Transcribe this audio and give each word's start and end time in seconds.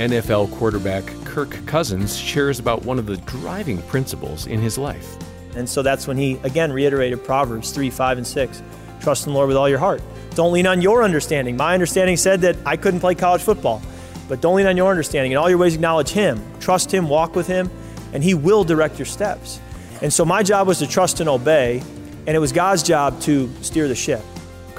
NFL 0.00 0.50
quarterback 0.52 1.04
Kirk 1.26 1.50
Cousins 1.66 2.16
shares 2.16 2.58
about 2.58 2.86
one 2.86 2.98
of 2.98 3.04
the 3.04 3.18
driving 3.18 3.82
principles 3.82 4.46
in 4.46 4.58
his 4.58 4.78
life. 4.78 5.16
And 5.54 5.68
so 5.68 5.82
that's 5.82 6.06
when 6.06 6.16
he 6.16 6.40
again 6.42 6.72
reiterated 6.72 7.22
Proverbs 7.22 7.70
3, 7.70 7.90
5, 7.90 8.16
and 8.16 8.26
6. 8.26 8.62
Trust 9.00 9.26
in 9.26 9.32
the 9.32 9.36
Lord 9.36 9.48
with 9.48 9.58
all 9.58 9.68
your 9.68 9.78
heart. 9.78 10.00
Don't 10.34 10.54
lean 10.54 10.66
on 10.66 10.80
your 10.80 11.02
understanding. 11.02 11.54
My 11.54 11.74
understanding 11.74 12.16
said 12.16 12.40
that 12.40 12.56
I 12.64 12.78
couldn't 12.78 13.00
play 13.00 13.14
college 13.14 13.42
football, 13.42 13.82
but 14.26 14.40
don't 14.40 14.56
lean 14.56 14.66
on 14.66 14.76
your 14.76 14.90
understanding. 14.90 15.32
In 15.32 15.38
all 15.38 15.50
your 15.50 15.58
ways, 15.58 15.74
acknowledge 15.74 16.08
Him. 16.08 16.40
Trust 16.60 16.92
Him, 16.94 17.06
walk 17.06 17.36
with 17.36 17.46
Him, 17.46 17.70
and 18.14 18.24
He 18.24 18.32
will 18.32 18.64
direct 18.64 18.98
your 18.98 19.06
steps. 19.06 19.60
And 20.00 20.10
so 20.10 20.24
my 20.24 20.42
job 20.42 20.66
was 20.66 20.78
to 20.78 20.86
trust 20.86 21.20
and 21.20 21.28
obey, 21.28 21.82
and 22.26 22.34
it 22.34 22.38
was 22.38 22.52
God's 22.52 22.82
job 22.82 23.20
to 23.22 23.50
steer 23.60 23.86
the 23.86 23.94
ship. 23.94 24.22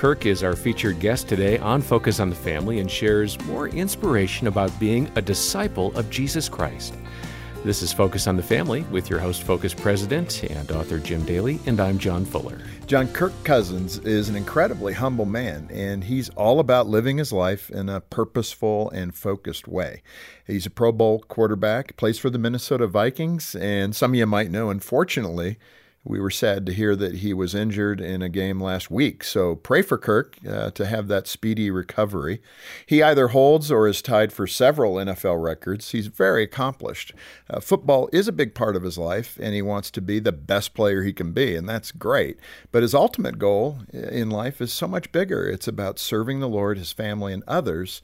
Kirk 0.01 0.25
is 0.25 0.41
our 0.41 0.55
featured 0.55 0.99
guest 0.99 1.29
today 1.29 1.59
on 1.59 1.79
Focus 1.79 2.19
on 2.19 2.31
the 2.31 2.35
Family 2.35 2.79
and 2.79 2.89
shares 2.89 3.39
more 3.41 3.67
inspiration 3.67 4.47
about 4.47 4.79
being 4.79 5.07
a 5.13 5.21
disciple 5.21 5.95
of 5.95 6.09
Jesus 6.09 6.49
Christ. 6.49 6.95
This 7.63 7.83
is 7.83 7.93
Focus 7.93 8.25
on 8.25 8.35
the 8.35 8.41
Family 8.41 8.81
with 8.89 9.11
your 9.11 9.19
host, 9.19 9.43
Focus 9.43 9.75
President 9.75 10.41
and 10.45 10.71
author 10.71 10.97
Jim 10.97 11.23
Daly, 11.23 11.59
and 11.67 11.79
I'm 11.79 11.99
John 11.99 12.25
Fuller. 12.25 12.57
John 12.87 13.09
Kirk 13.09 13.31
Cousins 13.43 13.99
is 13.99 14.27
an 14.27 14.35
incredibly 14.35 14.93
humble 14.93 15.25
man, 15.25 15.69
and 15.71 16.03
he's 16.03 16.29
all 16.29 16.59
about 16.59 16.87
living 16.87 17.19
his 17.19 17.31
life 17.31 17.69
in 17.69 17.87
a 17.87 18.01
purposeful 18.01 18.89
and 18.89 19.13
focused 19.13 19.67
way. 19.67 20.01
He's 20.47 20.65
a 20.65 20.71
Pro 20.71 20.91
Bowl 20.91 21.19
quarterback, 21.27 21.95
plays 21.95 22.17
for 22.17 22.31
the 22.31 22.39
Minnesota 22.39 22.87
Vikings, 22.87 23.53
and 23.53 23.95
some 23.95 24.13
of 24.13 24.15
you 24.15 24.25
might 24.25 24.49
know, 24.49 24.71
unfortunately, 24.71 25.59
we 26.03 26.19
were 26.19 26.31
sad 26.31 26.65
to 26.65 26.73
hear 26.73 26.95
that 26.95 27.17
he 27.17 27.31
was 27.31 27.53
injured 27.53 28.01
in 28.01 28.23
a 28.23 28.29
game 28.29 28.59
last 28.61 28.89
week. 28.89 29.23
So 29.23 29.55
pray 29.55 29.83
for 29.83 29.99
Kirk 29.99 30.35
uh, 30.47 30.71
to 30.71 30.87
have 30.87 31.07
that 31.07 31.27
speedy 31.27 31.69
recovery. 31.69 32.41
He 32.87 33.03
either 33.03 33.29
holds 33.29 33.71
or 33.71 33.87
is 33.87 34.01
tied 34.01 34.33
for 34.33 34.47
several 34.47 34.95
NFL 34.95 35.41
records. 35.43 35.91
He's 35.91 36.07
very 36.07 36.43
accomplished. 36.43 37.13
Uh, 37.47 37.59
football 37.59 38.09
is 38.11 38.27
a 38.27 38.33
big 38.33 38.55
part 38.55 38.75
of 38.75 38.81
his 38.81 38.97
life, 38.97 39.37
and 39.39 39.53
he 39.53 39.61
wants 39.61 39.91
to 39.91 40.01
be 40.01 40.19
the 40.19 40.31
best 40.31 40.73
player 40.73 41.03
he 41.03 41.13
can 41.13 41.33
be, 41.33 41.55
and 41.55 41.69
that's 41.69 41.91
great. 41.91 42.37
But 42.71 42.81
his 42.81 42.95
ultimate 42.95 43.37
goal 43.37 43.79
in 43.93 44.31
life 44.31 44.59
is 44.59 44.73
so 44.73 44.87
much 44.87 45.11
bigger. 45.11 45.47
It's 45.47 45.67
about 45.67 45.99
serving 45.99 46.39
the 46.39 46.49
Lord, 46.49 46.79
his 46.79 46.91
family, 46.91 47.31
and 47.31 47.43
others 47.47 48.01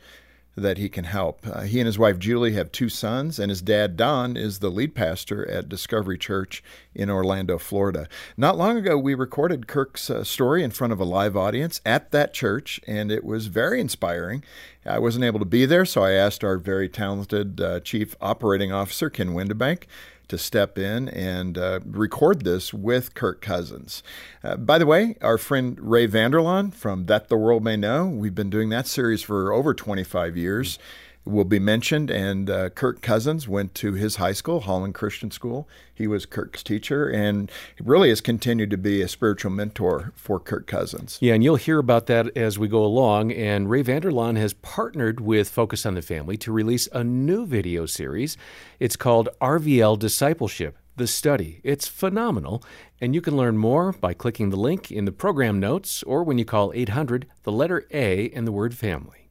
that 0.58 0.80
he 0.80 0.90
can 0.90 1.04
help. 1.04 1.46
Uh, 1.46 1.62
he 1.62 1.80
and 1.80 1.86
his 1.86 2.00
wife 2.00 2.18
Julie 2.18 2.54
have 2.54 2.72
two 2.72 2.90
sons, 2.90 3.38
and 3.38 3.50
his 3.50 3.62
dad 3.62 3.96
Don 3.96 4.36
is 4.36 4.58
the 4.58 4.72
lead 4.72 4.96
pastor 4.96 5.48
at 5.48 5.70
Discovery 5.70 6.18
Church 6.18 6.64
in 6.96 7.12
Orlando, 7.12 7.60
Florida. 7.60 8.10
Not 8.36 8.58
long 8.58 8.76
ago, 8.76 8.98
we 8.98 9.14
recorded 9.14 9.68
Kirk's 9.68 10.10
uh, 10.10 10.24
story 10.24 10.64
in 10.64 10.72
front 10.72 10.92
of 10.92 11.00
a 11.00 11.06
live 11.06 11.38
audience 11.38 11.80
at 11.86 12.12
that 12.12 12.34
church, 12.34 12.82
and 12.88 13.12
it 13.12 13.24
was 13.24 13.48
very 13.48 13.80
inspiring. 13.80 14.44
I 14.84 14.98
wasn't 14.98 15.26
able 15.26 15.40
to 15.40 15.46
be 15.46 15.68
there, 15.68 15.86
so 15.86 16.04
I 16.04 16.14
asked 16.14 16.44
our 16.44 16.58
very 16.58 16.90
talented 16.90 17.62
uh, 17.62 17.80
Chief 17.82 18.16
Operating 18.20 18.72
Officer, 18.72 19.12
Ken 19.12 19.30
Windebank, 19.30 19.84
to 20.28 20.38
step 20.38 20.78
in 20.78 21.10
and 21.10 21.58
uh, 21.58 21.80
record 21.86 22.44
this 22.44 22.74
with 22.74 23.14
Kirk 23.14 23.42
Cousins. 23.42 24.04
Uh, 24.44 24.58
by 24.58 24.78
the 24.78 24.86
way, 24.86 25.16
our 25.22 25.38
friend 25.38 25.78
Ray 25.80 26.06
Vander 26.06 26.40
Laan 26.40 26.74
from 26.74 27.06
That 27.06 27.30
the 27.30 27.38
World 27.38 27.64
May 27.64 27.78
Know, 27.78 28.06
we've 28.06 28.36
been 28.36 28.50
doing 28.50 28.70
that 28.70 28.88
series 28.88 29.22
for 29.22 29.52
over 29.52 29.74
25 29.74 30.38
years. 30.38 30.78
Mm-hmm 30.78 31.07
will 31.30 31.46
be 31.46 31.60
mentioned. 31.60 32.10
And 32.10 32.50
uh, 32.50 32.70
Kirk 32.70 33.02
Cousins 33.02 33.48
went 33.48 33.74
to 33.76 33.94
his 33.94 34.18
high 34.18 34.34
school, 34.34 34.62
Holland 34.62 34.94
Christian 34.94 35.32
School. 35.32 35.68
He 35.94 36.08
was 36.08 36.26
Kirk's 36.26 36.64
teacher 36.64 37.10
and 37.10 37.52
really 37.80 38.10
has 38.10 38.22
continued 38.22 38.70
to 38.72 38.78
be 38.78 39.02
a 39.02 39.08
spiritual 39.08 39.52
mentor 39.52 40.14
for 40.16 40.40
Kirk 40.40 40.68
Cousins. 40.68 41.18
Yeah, 41.22 41.34
and 41.34 41.44
you'll 41.44 41.56
hear 41.56 41.80
about 41.80 42.06
that 42.08 42.36
as 42.38 42.60
we 42.60 42.68
go 42.68 42.84
along. 42.84 43.32
And 43.32 43.70
Ray 43.70 43.82
Vander 43.82 44.12
Laan 44.12 44.38
has 44.38 44.54
partnered 44.54 45.20
with 45.20 45.50
Focus 45.50 45.86
on 45.86 45.96
the 45.96 46.02
Family 46.02 46.38
to 46.38 46.52
release 46.52 46.88
a 46.94 47.04
new 47.04 47.46
video 47.46 47.86
series. 47.86 48.38
It's 48.80 48.96
called 48.96 49.30
RVL 49.42 50.00
Discipleship 50.00 50.78
the 50.98 51.08
study. 51.08 51.62
It's 51.64 51.88
phenomenal, 51.88 52.64
and 53.00 53.14
you 53.14 53.22
can 53.22 53.38
learn 53.38 53.58
more 53.58 53.92
by 53.94 54.14
clicking 54.14 54.50
the 54.50 54.58
link 54.58 54.92
in 54.92 55.06
the 55.06 55.12
program 55.12 55.60
notes 55.60 56.04
or 56.04 56.24
when 56.24 56.40
you 56.40 56.46
call 56.46 56.72
800 56.74 57.28
the 57.44 57.52
letter 57.52 57.86
A 57.92 58.32
and 58.32 58.46
the 58.46 58.52
word 58.52 58.76
family. 58.76 59.27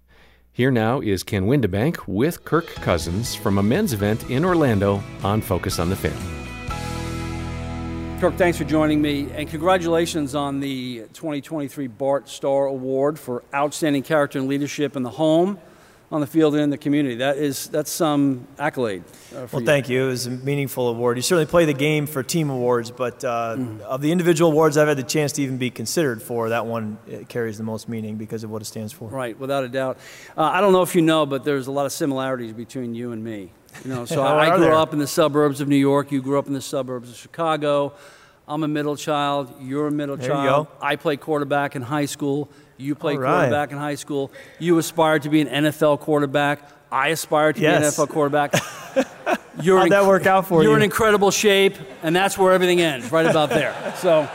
Here 0.57 0.71
now 0.71 1.01
is 1.01 1.23
Ken 1.23 1.45
Windebank 1.45 1.99
with 2.07 2.47
Kirk 2.47 2.65
Cousins 2.77 3.35
from 3.35 3.59
a 3.59 3.63
men's 3.63 3.93
event 3.93 4.31
in 4.31 4.43
Orlando 4.43 5.03
on 5.23 5.43
Focus 5.43 5.79
on 5.79 5.91
the 5.91 5.97
Family. 5.97 6.19
Kirk, 8.23 8.39
thanks 8.39 8.57
for 8.57 8.65
joining 8.65 9.03
me, 9.03 9.31
and 9.33 9.51
congratulations 9.51 10.35
on 10.35 10.61
the 10.61 11.01
2023 11.13 11.89
Bart 11.89 12.31
Starr 12.31 12.69
Award 12.69 13.19
for 13.19 13.45
Outstanding 13.55 14.03
Character 14.03 14.39
and 14.39 14.49
Leadership 14.49 14.97
in 14.97 15.03
the 15.03 15.11
Home 15.11 15.59
on 16.11 16.21
the 16.21 16.27
field 16.27 16.55
and 16.55 16.63
in 16.63 16.71
the 16.71 16.79
community. 16.79 17.17
That 17.17 17.37
is 17.37 17.67
that's 17.69 17.91
some 17.91 18.47
accolade. 18.59 19.03
Uh, 19.35 19.47
well, 19.51 19.61
you. 19.61 19.67
thank 19.67 19.89
you. 19.89 20.05
It 20.05 20.09
was 20.09 20.27
a 20.27 20.31
meaningful 20.31 20.89
award. 20.89 21.17
You 21.17 21.23
certainly 21.23 21.47
play 21.47 21.65
the 21.65 21.75
game 21.75 22.07
for 22.07 22.23
team 22.23 22.51
awards, 22.51 22.91
but 22.91 23.25
uh, 23.25 23.57
mm. 23.59 23.81
of 23.81 24.01
the 24.03 24.13
individual 24.13 24.53
awards 24.53 24.77
I've 24.77 24.89
had 24.89 24.99
the 24.99 25.03
chance 25.03 25.33
to 25.33 25.43
even 25.43 25.59
be 25.59 25.71
considered 25.71 26.23
for, 26.23 26.51
that 26.51 26.67
one 26.67 26.99
carries 27.29 27.59
the 27.59 27.65
most 27.65 27.89
meaning 27.89 28.17
because 28.17 28.45
of 28.45 28.51
what 28.51 28.63
it 28.63 28.67
stands 28.67 28.93
for. 28.93 29.09
Right, 29.09 29.39
without 29.39 29.65
a 29.65 29.69
doubt. 29.69 29.99
Uh, 30.37 30.43
I 30.43 30.61
don't 30.61 30.73
know 30.73 30.83
if 30.83 30.95
you 30.95 31.03
know, 31.03 31.27
but 31.27 31.45
there's 31.45 31.67
a 31.67 31.73
lot 31.73 31.87
of 31.87 31.93
similarities 31.93 32.53
between 32.53 32.95
you 32.95 33.13
and 33.13 33.23
me. 33.23 33.53
You 33.85 33.91
know, 33.91 34.05
so 34.07 34.23
I, 34.23 34.53
I 34.53 34.57
grew 34.57 34.67
there? 34.67 34.75
up 34.75 34.93
in 34.93 34.99
the 34.99 35.07
suburbs 35.07 35.61
of 35.61 35.69
New 35.69 35.77
York. 35.77 36.13
You 36.13 36.23
grew 36.23 36.39
up 36.39 36.47
in 36.47 36.53
the 36.53 36.61
suburbs 36.61 37.11
of 37.11 37.17
Chicago. 37.17 37.95
I'm 38.49 38.63
a 38.63 38.69
middle 38.69 38.97
child. 38.97 39.53
You're 39.61 39.89
a 39.89 39.91
middle 39.91 40.17
there 40.17 40.29
child. 40.29 40.69
I 40.81 40.95
played 40.95 41.21
quarterback 41.21 41.75
in 41.75 41.83
high 41.83 42.05
school. 42.05 42.49
You 42.77 42.95
played 42.95 43.19
right. 43.19 43.33
quarterback 43.33 43.73
in 43.73 43.79
high 43.79 43.95
school. 43.95 44.31
You 44.59 44.79
aspired 44.79 45.23
to 45.23 45.31
be 45.31 45.41
an 45.41 45.65
NFL 45.65 46.01
quarterback. 46.01 46.71
I 46.91 47.09
aspired 47.09 47.57
to 47.57 47.63
yes. 47.63 47.81
be 47.81 48.03
an 48.03 48.09
NFL 48.09 48.13
quarterback. 48.13 48.55
You're 49.63 49.79
How'd 49.79 49.87
inc- 49.87 49.91
that 49.91 50.07
work 50.07 50.27
out 50.27 50.47
for 50.47 50.55
you're 50.55 50.65
you? 50.65 50.69
You're 50.69 50.77
in 50.77 50.83
incredible 50.83 51.31
shape, 51.31 51.75
and 52.03 52.15
that's 52.15 52.37
where 52.37 52.53
everything 52.53 52.81
ends, 52.81 53.11
right 53.11 53.27
about 53.27 53.51
there. 53.51 53.75
So 53.97 54.29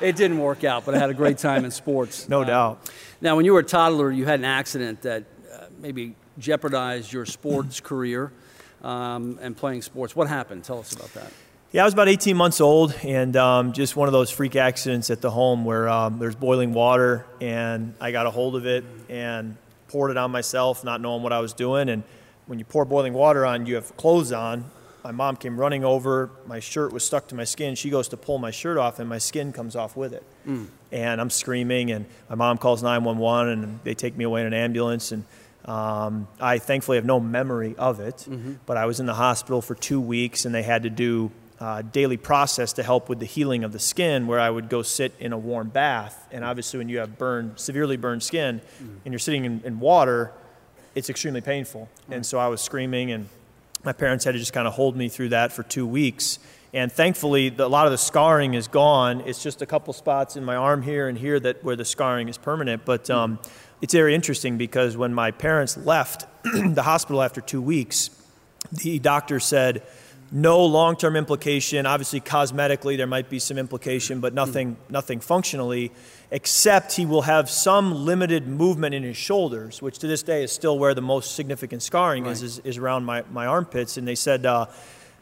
it 0.00 0.16
didn't 0.16 0.38
work 0.38 0.64
out, 0.64 0.86
but 0.86 0.94
I 0.94 0.98
had 0.98 1.10
a 1.10 1.14
great 1.14 1.38
time 1.38 1.64
in 1.64 1.70
sports. 1.70 2.28
No 2.28 2.42
uh, 2.42 2.44
doubt. 2.44 2.90
Now, 3.20 3.36
when 3.36 3.44
you 3.44 3.52
were 3.52 3.60
a 3.60 3.64
toddler, 3.64 4.10
you 4.10 4.24
had 4.24 4.40
an 4.40 4.46
accident 4.46 5.02
that 5.02 5.24
uh, 5.52 5.66
maybe 5.78 6.14
jeopardized 6.38 7.12
your 7.12 7.26
sports 7.26 7.80
career 7.90 8.32
um, 8.82 9.38
and 9.42 9.56
playing 9.56 9.82
sports. 9.82 10.16
What 10.16 10.28
happened? 10.28 10.64
Tell 10.64 10.78
us 10.78 10.94
about 10.94 11.12
that. 11.14 11.32
Yeah, 11.72 11.82
I 11.82 11.84
was 11.84 11.94
about 11.94 12.08
18 12.08 12.36
months 12.36 12.60
old, 12.60 12.94
and 13.02 13.36
um, 13.36 13.72
just 13.72 13.96
one 13.96 14.08
of 14.08 14.12
those 14.12 14.30
freak 14.30 14.54
accidents 14.54 15.10
at 15.10 15.20
the 15.20 15.30
home 15.30 15.64
where 15.64 15.88
um, 15.88 16.20
there's 16.20 16.36
boiling 16.36 16.72
water, 16.72 17.26
and 17.40 17.92
I 18.00 18.12
got 18.12 18.24
a 18.24 18.30
hold 18.30 18.54
of 18.54 18.66
it 18.66 18.84
and 19.08 19.56
poured 19.88 20.12
it 20.12 20.16
on 20.16 20.30
myself, 20.30 20.84
not 20.84 21.00
knowing 21.00 21.24
what 21.24 21.32
I 21.32 21.40
was 21.40 21.52
doing. 21.52 21.88
And 21.88 22.04
when 22.46 22.60
you 22.60 22.64
pour 22.64 22.84
boiling 22.84 23.14
water 23.14 23.44
on, 23.44 23.66
you 23.66 23.74
have 23.74 23.96
clothes 23.96 24.30
on. 24.30 24.70
My 25.02 25.10
mom 25.10 25.36
came 25.36 25.58
running 25.58 25.84
over. 25.84 26.30
My 26.46 26.60
shirt 26.60 26.92
was 26.92 27.04
stuck 27.04 27.26
to 27.28 27.34
my 27.34 27.44
skin. 27.44 27.74
She 27.74 27.90
goes 27.90 28.08
to 28.08 28.16
pull 28.16 28.38
my 28.38 28.52
shirt 28.52 28.78
off, 28.78 29.00
and 29.00 29.08
my 29.08 29.18
skin 29.18 29.52
comes 29.52 29.74
off 29.74 29.96
with 29.96 30.14
it. 30.14 30.22
Mm. 30.46 30.68
And 30.92 31.20
I'm 31.20 31.30
screaming, 31.30 31.90
and 31.90 32.06
my 32.28 32.36
mom 32.36 32.58
calls 32.58 32.80
911, 32.84 33.64
and 33.64 33.80
they 33.82 33.94
take 33.94 34.16
me 34.16 34.22
away 34.22 34.42
in 34.42 34.46
an 34.46 34.54
ambulance. 34.54 35.10
And 35.10 35.24
um, 35.64 36.28
I 36.40 36.58
thankfully 36.58 36.96
have 36.96 37.04
no 37.04 37.18
memory 37.18 37.74
of 37.76 37.98
it, 37.98 38.26
mm-hmm. 38.28 38.54
but 38.66 38.76
I 38.76 38.86
was 38.86 39.00
in 39.00 39.06
the 39.06 39.14
hospital 39.14 39.60
for 39.60 39.74
two 39.74 40.00
weeks, 40.00 40.44
and 40.44 40.54
they 40.54 40.62
had 40.62 40.84
to 40.84 40.90
do 40.90 41.32
uh, 41.58 41.82
daily 41.82 42.16
process 42.16 42.74
to 42.74 42.82
help 42.82 43.08
with 43.08 43.18
the 43.18 43.26
healing 43.26 43.64
of 43.64 43.72
the 43.72 43.78
skin 43.78 44.26
where 44.26 44.38
I 44.38 44.50
would 44.50 44.68
go 44.68 44.82
sit 44.82 45.14
in 45.18 45.32
a 45.32 45.38
warm 45.38 45.68
bath. 45.68 46.28
And 46.30 46.44
obviously, 46.44 46.78
when 46.78 46.88
you 46.88 46.98
have 46.98 47.16
burned, 47.16 47.58
severely 47.58 47.96
burned 47.96 48.22
skin 48.22 48.60
and 48.78 49.12
you're 49.12 49.18
sitting 49.18 49.44
in, 49.44 49.62
in 49.64 49.80
water, 49.80 50.32
it's 50.94 51.10
extremely 51.10 51.40
painful. 51.40 51.88
And 52.10 52.24
so 52.24 52.38
I 52.38 52.48
was 52.48 52.60
screaming, 52.60 53.12
and 53.12 53.28
my 53.84 53.92
parents 53.92 54.24
had 54.24 54.32
to 54.32 54.38
just 54.38 54.52
kind 54.52 54.66
of 54.66 54.74
hold 54.74 54.96
me 54.96 55.08
through 55.08 55.30
that 55.30 55.52
for 55.52 55.62
two 55.62 55.86
weeks. 55.86 56.38
And 56.72 56.90
thankfully, 56.90 57.50
the, 57.50 57.66
a 57.66 57.68
lot 57.68 57.86
of 57.86 57.92
the 57.92 57.98
scarring 57.98 58.54
is 58.54 58.68
gone. 58.68 59.22
It's 59.22 59.42
just 59.42 59.62
a 59.62 59.66
couple 59.66 59.92
spots 59.92 60.36
in 60.36 60.44
my 60.44 60.56
arm 60.56 60.82
here 60.82 61.08
and 61.08 61.16
here 61.16 61.38
that 61.40 61.62
where 61.62 61.76
the 61.76 61.84
scarring 61.84 62.28
is 62.28 62.36
permanent. 62.36 62.84
But 62.84 63.08
um, 63.08 63.38
it's 63.80 63.94
very 63.94 64.14
interesting 64.14 64.58
because 64.58 64.96
when 64.96 65.14
my 65.14 65.30
parents 65.30 65.76
left 65.76 66.26
the 66.44 66.82
hospital 66.82 67.22
after 67.22 67.40
two 67.40 67.62
weeks, 67.62 68.10
the 68.72 68.98
doctor 68.98 69.38
said, 69.38 69.82
no 70.30 70.64
long-term 70.64 71.16
implication. 71.16 71.86
Obviously, 71.86 72.20
cosmetically 72.20 72.96
there 72.96 73.06
might 73.06 73.30
be 73.30 73.38
some 73.38 73.58
implication, 73.58 74.20
but 74.20 74.34
nothing, 74.34 74.76
nothing 74.88 75.20
functionally. 75.20 75.92
Except 76.30 76.92
he 76.94 77.06
will 77.06 77.22
have 77.22 77.48
some 77.48 78.04
limited 78.04 78.48
movement 78.48 78.94
in 78.94 79.04
his 79.04 79.16
shoulders, 79.16 79.80
which 79.80 79.98
to 80.00 80.08
this 80.08 80.24
day 80.24 80.42
is 80.42 80.50
still 80.50 80.78
where 80.78 80.94
the 80.94 81.00
most 81.00 81.36
significant 81.36 81.82
scarring 81.82 82.24
right. 82.24 82.32
is, 82.32 82.42
is, 82.42 82.58
is, 82.60 82.78
around 82.78 83.04
my, 83.04 83.22
my 83.30 83.46
armpits. 83.46 83.96
And 83.96 84.08
they 84.08 84.16
said, 84.16 84.44
uh, 84.44 84.66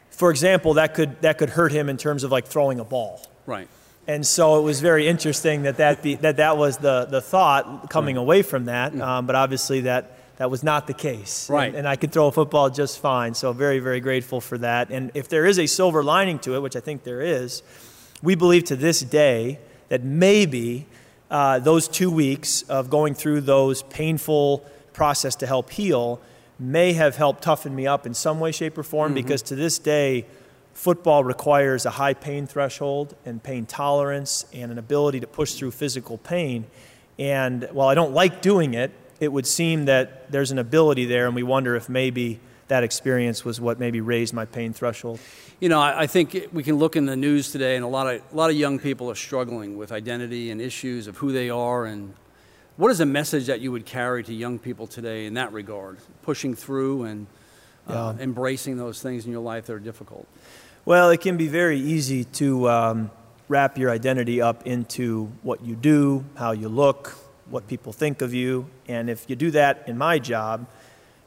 for 0.09 0.31
example, 0.31 0.73
that 0.75 0.95
could 0.95 1.21
that 1.21 1.37
could 1.37 1.51
hurt 1.51 1.71
him 1.71 1.89
in 1.89 1.97
terms 1.97 2.23
of 2.23 2.31
like 2.31 2.47
throwing 2.47 2.79
a 2.79 2.83
ball. 2.83 3.21
Right. 3.45 3.67
And 4.07 4.25
so 4.25 4.59
it 4.59 4.63
was 4.63 4.81
very 4.81 5.07
interesting 5.07 5.63
that 5.63 5.77
that, 5.77 6.03
be, 6.03 6.15
that, 6.15 6.37
that 6.37 6.57
was 6.57 6.77
the, 6.77 7.05
the 7.05 7.21
thought 7.21 7.89
coming 7.89 8.17
right. 8.17 8.21
away 8.21 8.41
from 8.43 8.65
that. 8.65 8.93
Mm. 8.93 9.01
Um, 9.01 9.25
but 9.25 9.35
obviously 9.35 9.81
that 9.81 10.17
that 10.37 10.51
was 10.51 10.63
not 10.63 10.87
the 10.87 10.93
case. 10.93 11.49
Right. 11.49 11.67
And, 11.67 11.77
and, 11.77 11.87
I 11.87 11.95
could 11.95 12.11
throw 12.11 12.27
a 12.27 12.31
football 12.31 12.69
just 12.69 12.99
fine. 12.99 13.33
So 13.33 13.53
very, 13.53 13.79
very 13.79 13.99
grateful 13.99 14.41
for 14.41 14.57
that. 14.57 14.89
And 14.89 15.11
if 15.13 15.29
there 15.29 15.45
is 15.45 15.57
a 15.59 15.65
silver 15.65 16.03
lining 16.03 16.39
to 16.39 16.55
it, 16.55 16.61
which 16.61 16.75
I 16.75 16.81
think 16.81 17.03
there 17.03 17.21
is, 17.21 17.63
we 18.21 18.35
believe 18.35 18.65
to 18.65 18.75
this 18.75 18.99
day 19.01 19.59
that 19.89 20.03
maybe 20.03 20.87
uh, 21.31 21.59
those 21.59 21.87
two 21.87 22.11
weeks 22.11 22.63
of 22.63 22.89
going 22.89 23.13
through 23.13 23.41
those 23.41 23.83
painful 23.83 24.65
process 24.93 25.35
to 25.37 25.47
help 25.47 25.69
heal 25.69 26.21
may 26.59 26.93
have 26.93 27.15
helped 27.15 27.43
toughen 27.43 27.75
me 27.75 27.85
up 27.85 28.05
in 28.05 28.13
some 28.13 28.39
way, 28.39 28.51
shape, 28.51 28.77
or 28.77 28.83
form 28.83 29.09
mm-hmm. 29.09 29.15
because 29.15 29.41
to 29.41 29.55
this 29.55 29.77
day, 29.79 30.25
football 30.73 31.23
requires 31.23 31.85
a 31.85 31.91
high 31.91 32.13
pain 32.13 32.47
threshold 32.47 33.15
and 33.25 33.41
pain 33.41 33.65
tolerance 33.65 34.45
and 34.53 34.71
an 34.71 34.77
ability 34.77 35.19
to 35.19 35.27
push 35.27 35.53
through 35.53 35.71
physical 35.71 36.17
pain. 36.17 36.65
And 37.17 37.67
while 37.71 37.87
I 37.87 37.95
don't 37.95 38.13
like 38.13 38.41
doing 38.41 38.73
it, 38.73 38.91
it 39.25 39.31
would 39.31 39.47
seem 39.47 39.85
that 39.85 40.31
there's 40.31 40.51
an 40.51 40.59
ability 40.59 41.05
there, 41.05 41.25
and 41.25 41.35
we 41.35 41.41
wonder 41.41 41.75
if 41.75 41.89
maybe 41.89 42.39
that 42.67 42.83
experience 42.83 43.43
was 43.43 43.59
what 43.59 43.79
maybe 43.79 43.99
raised 43.99 44.33
my 44.33 44.45
pain 44.45 44.71
threshold. 44.71 45.19
You 45.59 45.69
know, 45.69 45.81
I, 45.81 46.03
I 46.03 46.07
think 46.07 46.49
we 46.53 46.61
can 46.61 46.75
look 46.75 46.95
in 46.95 47.07
the 47.07 47.15
news 47.15 47.51
today, 47.51 47.75
and 47.75 47.83
a 47.83 47.87
lot 47.87 48.07
of 48.07 48.21
a 48.31 48.35
lot 48.35 48.51
of 48.51 48.55
young 48.55 48.77
people 48.77 49.09
are 49.09 49.15
struggling 49.15 49.77
with 49.77 49.91
identity 49.91 50.51
and 50.51 50.61
issues 50.61 51.07
of 51.07 51.17
who 51.17 51.31
they 51.31 51.49
are. 51.49 51.85
And 51.85 52.13
what 52.77 52.91
is 52.91 52.99
a 52.99 53.05
message 53.05 53.47
that 53.47 53.61
you 53.61 53.71
would 53.71 53.85
carry 53.85 54.23
to 54.23 54.33
young 54.33 54.59
people 54.59 54.85
today 54.85 55.25
in 55.25 55.33
that 55.33 55.51
regard, 55.51 55.97
pushing 56.21 56.53
through 56.53 57.05
and 57.05 57.27
uh, 57.87 58.13
yeah. 58.15 58.23
embracing 58.23 58.77
those 58.77 59.01
things 59.01 59.25
in 59.25 59.31
your 59.31 59.41
life 59.41 59.65
that 59.65 59.73
are 59.73 59.79
difficult? 59.79 60.27
Well, 60.85 61.09
it 61.09 61.21
can 61.21 61.35
be 61.35 61.47
very 61.47 61.79
easy 61.79 62.25
to 62.25 62.69
um, 62.69 63.11
wrap 63.47 63.79
your 63.79 63.89
identity 63.89 64.39
up 64.39 64.67
into 64.67 65.31
what 65.41 65.65
you 65.65 65.75
do, 65.75 66.25
how 66.35 66.51
you 66.51 66.69
look, 66.69 67.17
what 67.49 67.67
people 67.67 67.93
think 67.93 68.21
of 68.21 68.33
you. 68.33 68.67
And 68.87 69.09
if 69.09 69.29
you 69.29 69.35
do 69.35 69.51
that 69.51 69.83
in 69.87 69.97
my 69.97 70.19
job, 70.19 70.67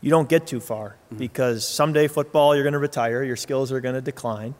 you 0.01 0.11
don't 0.11 0.29
get 0.29 0.47
too 0.47 0.61
far 0.61 0.97
mm-hmm. 1.07 1.19
because 1.19 1.67
someday 1.67 2.09
football, 2.09 2.55
you're 2.55 2.65
going 2.65 2.73
to 2.73 2.79
retire, 2.79 3.23
your 3.23 3.37
skills 3.37 3.73
are 3.73 3.81
going 3.81 3.95
to 3.95 4.01
decline, 4.01 4.55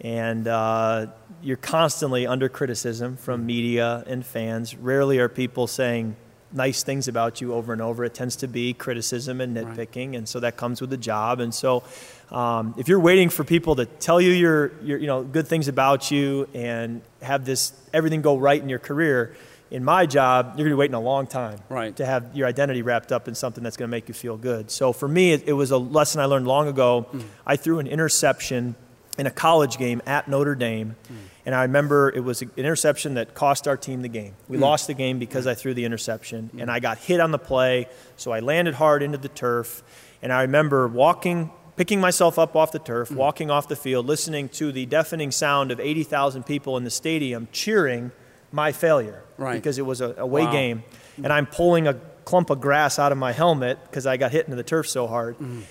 and 0.00 0.48
uh, 0.48 1.06
you're 1.42 1.56
constantly 1.56 2.26
under 2.26 2.48
criticism 2.48 3.16
from 3.16 3.40
mm-hmm. 3.40 3.46
media 3.46 4.04
and 4.06 4.24
fans. 4.24 4.74
Rarely 4.74 5.18
are 5.18 5.28
people 5.28 5.66
saying 5.66 6.16
nice 6.52 6.82
things 6.82 7.06
about 7.06 7.40
you 7.40 7.54
over 7.54 7.72
and 7.72 7.80
over. 7.80 8.04
It 8.04 8.14
tends 8.14 8.36
to 8.36 8.48
be 8.48 8.72
criticism 8.72 9.40
and 9.40 9.56
nitpicking, 9.56 10.08
right. 10.08 10.16
and 10.16 10.28
so 10.28 10.40
that 10.40 10.56
comes 10.56 10.80
with 10.80 10.90
the 10.90 10.96
job. 10.96 11.40
And 11.40 11.54
so, 11.54 11.84
um, 12.30 12.74
if 12.76 12.88
you're 12.88 13.00
waiting 13.00 13.28
for 13.28 13.44
people 13.44 13.76
to 13.76 13.86
tell 13.86 14.20
you 14.20 14.30
your, 14.30 14.72
your, 14.82 14.98
you 14.98 15.06
know, 15.06 15.22
good 15.22 15.46
things 15.46 15.68
about 15.68 16.10
you 16.10 16.48
and 16.54 17.02
have 17.22 17.44
this 17.44 17.72
everything 17.92 18.22
go 18.22 18.36
right 18.36 18.60
in 18.60 18.68
your 18.68 18.78
career, 18.78 19.36
in 19.70 19.84
my 19.84 20.04
job, 20.04 20.46
you're 20.56 20.64
going 20.64 20.70
to 20.70 20.76
be 20.76 20.78
waiting 20.78 20.94
a 20.94 21.00
long 21.00 21.26
time 21.26 21.58
right. 21.68 21.94
to 21.96 22.04
have 22.04 22.34
your 22.34 22.48
identity 22.48 22.82
wrapped 22.82 23.12
up 23.12 23.28
in 23.28 23.34
something 23.34 23.62
that's 23.62 23.76
going 23.76 23.88
to 23.88 23.90
make 23.90 24.08
you 24.08 24.14
feel 24.14 24.36
good. 24.36 24.70
So 24.70 24.92
for 24.92 25.06
me, 25.06 25.32
it, 25.32 25.44
it 25.46 25.52
was 25.52 25.70
a 25.70 25.78
lesson 25.78 26.20
I 26.20 26.24
learned 26.24 26.48
long 26.48 26.66
ago. 26.66 27.06
Mm. 27.12 27.22
I 27.46 27.56
threw 27.56 27.78
an 27.78 27.86
interception 27.86 28.74
in 29.16 29.26
a 29.26 29.30
college 29.30 29.78
game 29.78 30.02
at 30.06 30.28
Notre 30.28 30.56
Dame. 30.56 30.96
Mm. 31.04 31.16
And 31.46 31.54
I 31.54 31.62
remember 31.62 32.10
it 32.10 32.20
was 32.20 32.42
an 32.42 32.50
interception 32.56 33.14
that 33.14 33.34
cost 33.34 33.68
our 33.68 33.76
team 33.76 34.02
the 34.02 34.08
game. 34.08 34.34
We 34.48 34.56
mm. 34.56 34.60
lost 34.60 34.88
the 34.88 34.94
game 34.94 35.18
because 35.18 35.46
I 35.46 35.54
threw 35.54 35.72
the 35.72 35.84
interception. 35.84 36.50
And 36.58 36.70
I 36.70 36.80
got 36.80 36.98
hit 36.98 37.20
on 37.20 37.30
the 37.30 37.38
play, 37.38 37.88
so 38.16 38.32
I 38.32 38.40
landed 38.40 38.74
hard 38.74 39.02
into 39.02 39.18
the 39.18 39.28
turf. 39.28 39.82
And 40.20 40.32
I 40.32 40.42
remember 40.42 40.88
walking, 40.88 41.50
picking 41.76 42.00
myself 42.00 42.38
up 42.38 42.56
off 42.56 42.72
the 42.72 42.78
turf, 42.80 43.10
walking 43.10 43.50
off 43.50 43.68
the 43.68 43.76
field, 43.76 44.06
listening 44.06 44.48
to 44.50 44.72
the 44.72 44.84
deafening 44.86 45.30
sound 45.30 45.70
of 45.70 45.78
80,000 45.78 46.44
people 46.44 46.76
in 46.76 46.84
the 46.84 46.90
stadium 46.90 47.46
cheering 47.52 48.10
my 48.52 48.72
failure 48.72 49.22
right. 49.36 49.54
because 49.54 49.78
it 49.78 49.86
was 49.86 50.00
a 50.00 50.14
away 50.18 50.44
wow. 50.44 50.52
game, 50.52 50.82
and 51.16 51.32
I'm 51.32 51.46
pulling 51.46 51.86
a 51.86 51.94
clump 52.24 52.50
of 52.50 52.60
grass 52.60 52.98
out 52.98 53.12
of 53.12 53.18
my 53.18 53.32
helmet 53.32 53.78
because 53.84 54.06
I 54.06 54.16
got 54.16 54.30
hit 54.32 54.46
into 54.46 54.56
the 54.56 54.62
turf 54.62 54.88
so 54.88 55.06
hard, 55.06 55.38
mm. 55.38 55.62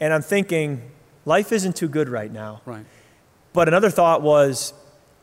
and 0.00 0.12
I'm 0.12 0.22
thinking 0.22 0.90
life 1.24 1.52
isn't 1.52 1.76
too 1.76 1.88
good 1.88 2.08
right 2.08 2.32
now. 2.32 2.62
Right. 2.64 2.84
But 3.52 3.68
another 3.68 3.90
thought 3.90 4.22
was, 4.22 4.72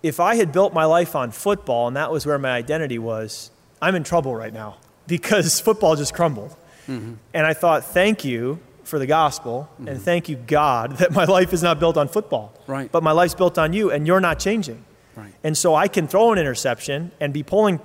if 0.04 0.20
I 0.20 0.36
had 0.36 0.52
built 0.52 0.74
my 0.74 0.86
life 0.86 1.16
on 1.16 1.32
football 1.32 1.88
and 1.88 1.98
that 1.98 2.12
was 2.12 2.26
where 2.26 2.38
my 2.38 2.52
identity 2.52 3.00
was, 3.00 3.52
I'm 3.82 3.96
in 3.96 4.04
trouble 4.04 4.36
right 4.36 4.54
now 4.54 4.78
because 5.08 5.60
football 5.60 5.96
just 5.96 6.14
crumbled. 6.14 6.56
Mm-hmm. 6.88 7.14
And 7.34 7.46
I 7.46 7.54
thought, 7.54 7.86
thank 7.86 8.26
you 8.26 8.60
for 8.84 8.98
the 8.98 9.06
gospel 9.06 9.70
mm-hmm. 9.74 9.88
and 9.88 10.02
thank 10.02 10.30
you 10.30 10.36
God 10.36 10.92
that 10.98 11.12
my 11.12 11.26
life 11.26 11.54
is 11.54 11.62
not 11.62 11.80
built 11.80 11.98
on 11.98 12.08
football. 12.08 12.54
Right. 12.68 12.92
But 12.92 13.04
my 13.04 13.12
life's 13.12 13.36
built 13.36 13.58
on 13.58 13.74
you 13.74 13.92
and 13.92 14.08
you're 14.08 14.22
not 14.22 14.40
changing. 14.40 14.84
Right. 15.16 15.34
And 15.44 15.58
so 15.58 15.76
I 15.76 15.88
can 15.88 16.08
throw 16.08 16.32
an 16.32 16.40
interception 16.40 17.12
and 17.20 17.34
be 17.34 17.44
pulling 17.44 17.80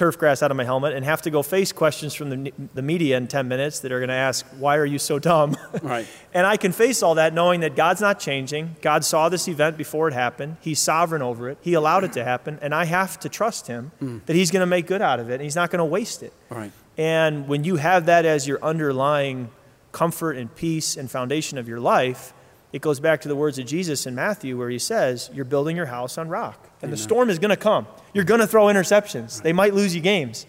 turf 0.00 0.16
grass 0.16 0.42
out 0.42 0.50
of 0.50 0.56
my 0.56 0.64
helmet 0.64 0.94
and 0.94 1.04
have 1.04 1.20
to 1.20 1.30
go 1.30 1.42
face 1.42 1.72
questions 1.72 2.14
from 2.14 2.30
the, 2.30 2.52
the 2.72 2.80
media 2.80 3.18
in 3.18 3.28
10 3.28 3.48
minutes 3.48 3.80
that 3.80 3.92
are 3.92 3.98
going 3.98 4.08
to 4.08 4.14
ask, 4.14 4.46
Why 4.58 4.78
are 4.78 4.86
you 4.86 4.98
so 4.98 5.18
dumb? 5.18 5.56
Right. 5.82 6.06
and 6.32 6.46
I 6.46 6.56
can 6.56 6.72
face 6.72 7.02
all 7.02 7.16
that 7.16 7.32
knowing 7.34 7.60
that 7.60 7.76
God's 7.76 8.00
not 8.00 8.18
changing. 8.18 8.76
God 8.80 9.04
saw 9.04 9.28
this 9.28 9.46
event 9.46 9.76
before 9.76 10.08
it 10.08 10.14
happened, 10.14 10.56
He's 10.62 10.78
sovereign 10.78 11.20
over 11.20 11.50
it, 11.50 11.58
He 11.60 11.74
allowed 11.74 12.04
it 12.04 12.14
to 12.14 12.24
happen, 12.24 12.58
and 12.62 12.74
I 12.74 12.86
have 12.86 13.18
to 13.20 13.28
trust 13.28 13.66
Him 13.66 13.92
mm. 14.00 14.24
that 14.24 14.34
He's 14.34 14.50
going 14.50 14.60
to 14.60 14.66
make 14.66 14.86
good 14.86 15.02
out 15.02 15.20
of 15.20 15.28
it 15.30 15.34
and 15.34 15.42
He's 15.42 15.56
not 15.56 15.70
going 15.70 15.80
to 15.80 15.84
waste 15.84 16.22
it. 16.22 16.32
Right. 16.48 16.72
And 16.96 17.46
when 17.46 17.64
you 17.64 17.76
have 17.76 18.06
that 18.06 18.24
as 18.24 18.48
your 18.48 18.62
underlying 18.64 19.50
comfort 19.92 20.36
and 20.36 20.54
peace 20.54 20.96
and 20.96 21.10
foundation 21.10 21.58
of 21.58 21.68
your 21.68 21.80
life, 21.80 22.32
it 22.72 22.80
goes 22.82 23.00
back 23.00 23.20
to 23.22 23.28
the 23.28 23.36
words 23.36 23.58
of 23.58 23.66
Jesus 23.66 24.06
in 24.06 24.14
Matthew 24.14 24.56
where 24.56 24.70
he 24.70 24.78
says, 24.78 25.30
You're 25.32 25.44
building 25.44 25.76
your 25.76 25.86
house 25.86 26.18
on 26.18 26.28
rock. 26.28 26.58
And 26.82 26.88
Amen. 26.88 26.90
the 26.92 26.96
storm 26.96 27.30
is 27.30 27.38
going 27.38 27.50
to 27.50 27.56
come. 27.56 27.86
You're 28.14 28.24
going 28.24 28.40
to 28.40 28.46
throw 28.46 28.66
interceptions. 28.66 29.36
Right. 29.36 29.44
They 29.44 29.52
might 29.52 29.74
lose 29.74 29.94
you 29.94 30.00
games, 30.00 30.46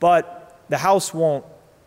but 0.00 0.62
the 0.68 0.78
house 0.78 1.14
won't 1.14 1.44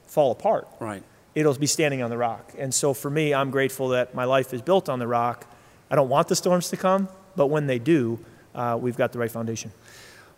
fall 0.08 0.32
apart. 0.32 0.68
Right. 0.80 1.04
It'll 1.36 1.54
be 1.54 1.68
standing 1.68 2.02
on 2.02 2.10
the 2.10 2.18
rock. 2.18 2.54
And 2.58 2.74
so 2.74 2.94
for 2.94 3.12
me, 3.12 3.34
I'm 3.34 3.52
grateful 3.52 3.90
that 3.90 4.16
my 4.16 4.24
life 4.24 4.54
is 4.54 4.62
built 4.62 4.90
on 4.90 4.98
the 4.98 5.08
rock. 5.08 5.46
I 5.92 5.96
don't 5.96 6.10
want 6.10 6.28
the 6.28 6.36
storms 6.36 6.70
to 6.70 6.78
come, 6.78 7.10
but 7.36 7.48
when 7.48 7.68
they 7.68 7.78
do, 7.78 8.20
uh, 8.56 8.78
we've 8.82 8.98
got 8.98 9.12
the 9.12 9.20
right 9.20 9.32
foundation. 9.32 9.72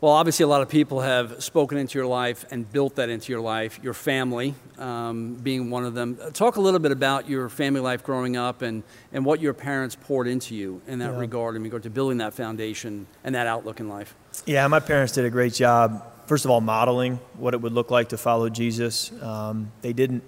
Well, 0.02 0.14
obviously, 0.14 0.46
a 0.46 0.48
lot 0.48 0.62
of 0.62 0.70
people 0.70 1.02
have 1.02 1.44
spoken 1.44 1.78
into 1.78 2.00
your 2.00 2.08
life 2.08 2.46
and 2.52 2.72
built 2.72 2.96
that 2.96 3.10
into 3.10 3.34
your 3.34 3.42
life, 3.42 3.82
your 3.84 3.94
family 3.94 4.56
um, 4.78 5.36
being 5.36 5.70
one 5.70 5.84
of 5.84 5.94
them. 5.94 6.18
Talk 6.32 6.56
a 6.56 6.62
little 6.62 6.80
bit 6.80 6.94
about 6.94 7.28
your 7.28 7.50
family 7.50 7.82
life 7.82 8.02
growing 8.02 8.38
up 8.38 8.62
and, 8.62 8.84
and 9.12 9.26
what 9.26 9.42
your 9.42 9.54
parents 9.54 9.98
poured 9.98 10.30
into 10.30 10.56
you 10.56 10.82
in 10.88 11.00
that 11.00 11.12
yeah. 11.12 11.20
regard, 11.20 11.58
in 11.58 11.64
regard 11.64 11.84
to 11.84 11.90
building 11.90 12.20
that 12.20 12.34
foundation 12.34 13.08
and 13.26 13.36
that 13.36 13.46
outlook 13.46 13.82
in 13.82 13.90
life. 13.90 14.16
Yeah, 14.46 14.66
my 14.68 14.80
parents 14.80 15.12
did 15.12 15.26
a 15.26 15.30
great 15.30 15.54
job, 15.54 16.02
first 16.28 16.46
of 16.46 16.52
all, 16.52 16.62
modeling 16.62 17.20
what 17.34 17.54
it 17.54 17.60
would 17.60 17.74
look 17.74 17.92
like 17.92 18.08
to 18.10 18.18
follow 18.18 18.48
Jesus. 18.48 19.12
Um, 19.22 19.70
they 19.82 19.92
didn't 19.92 20.24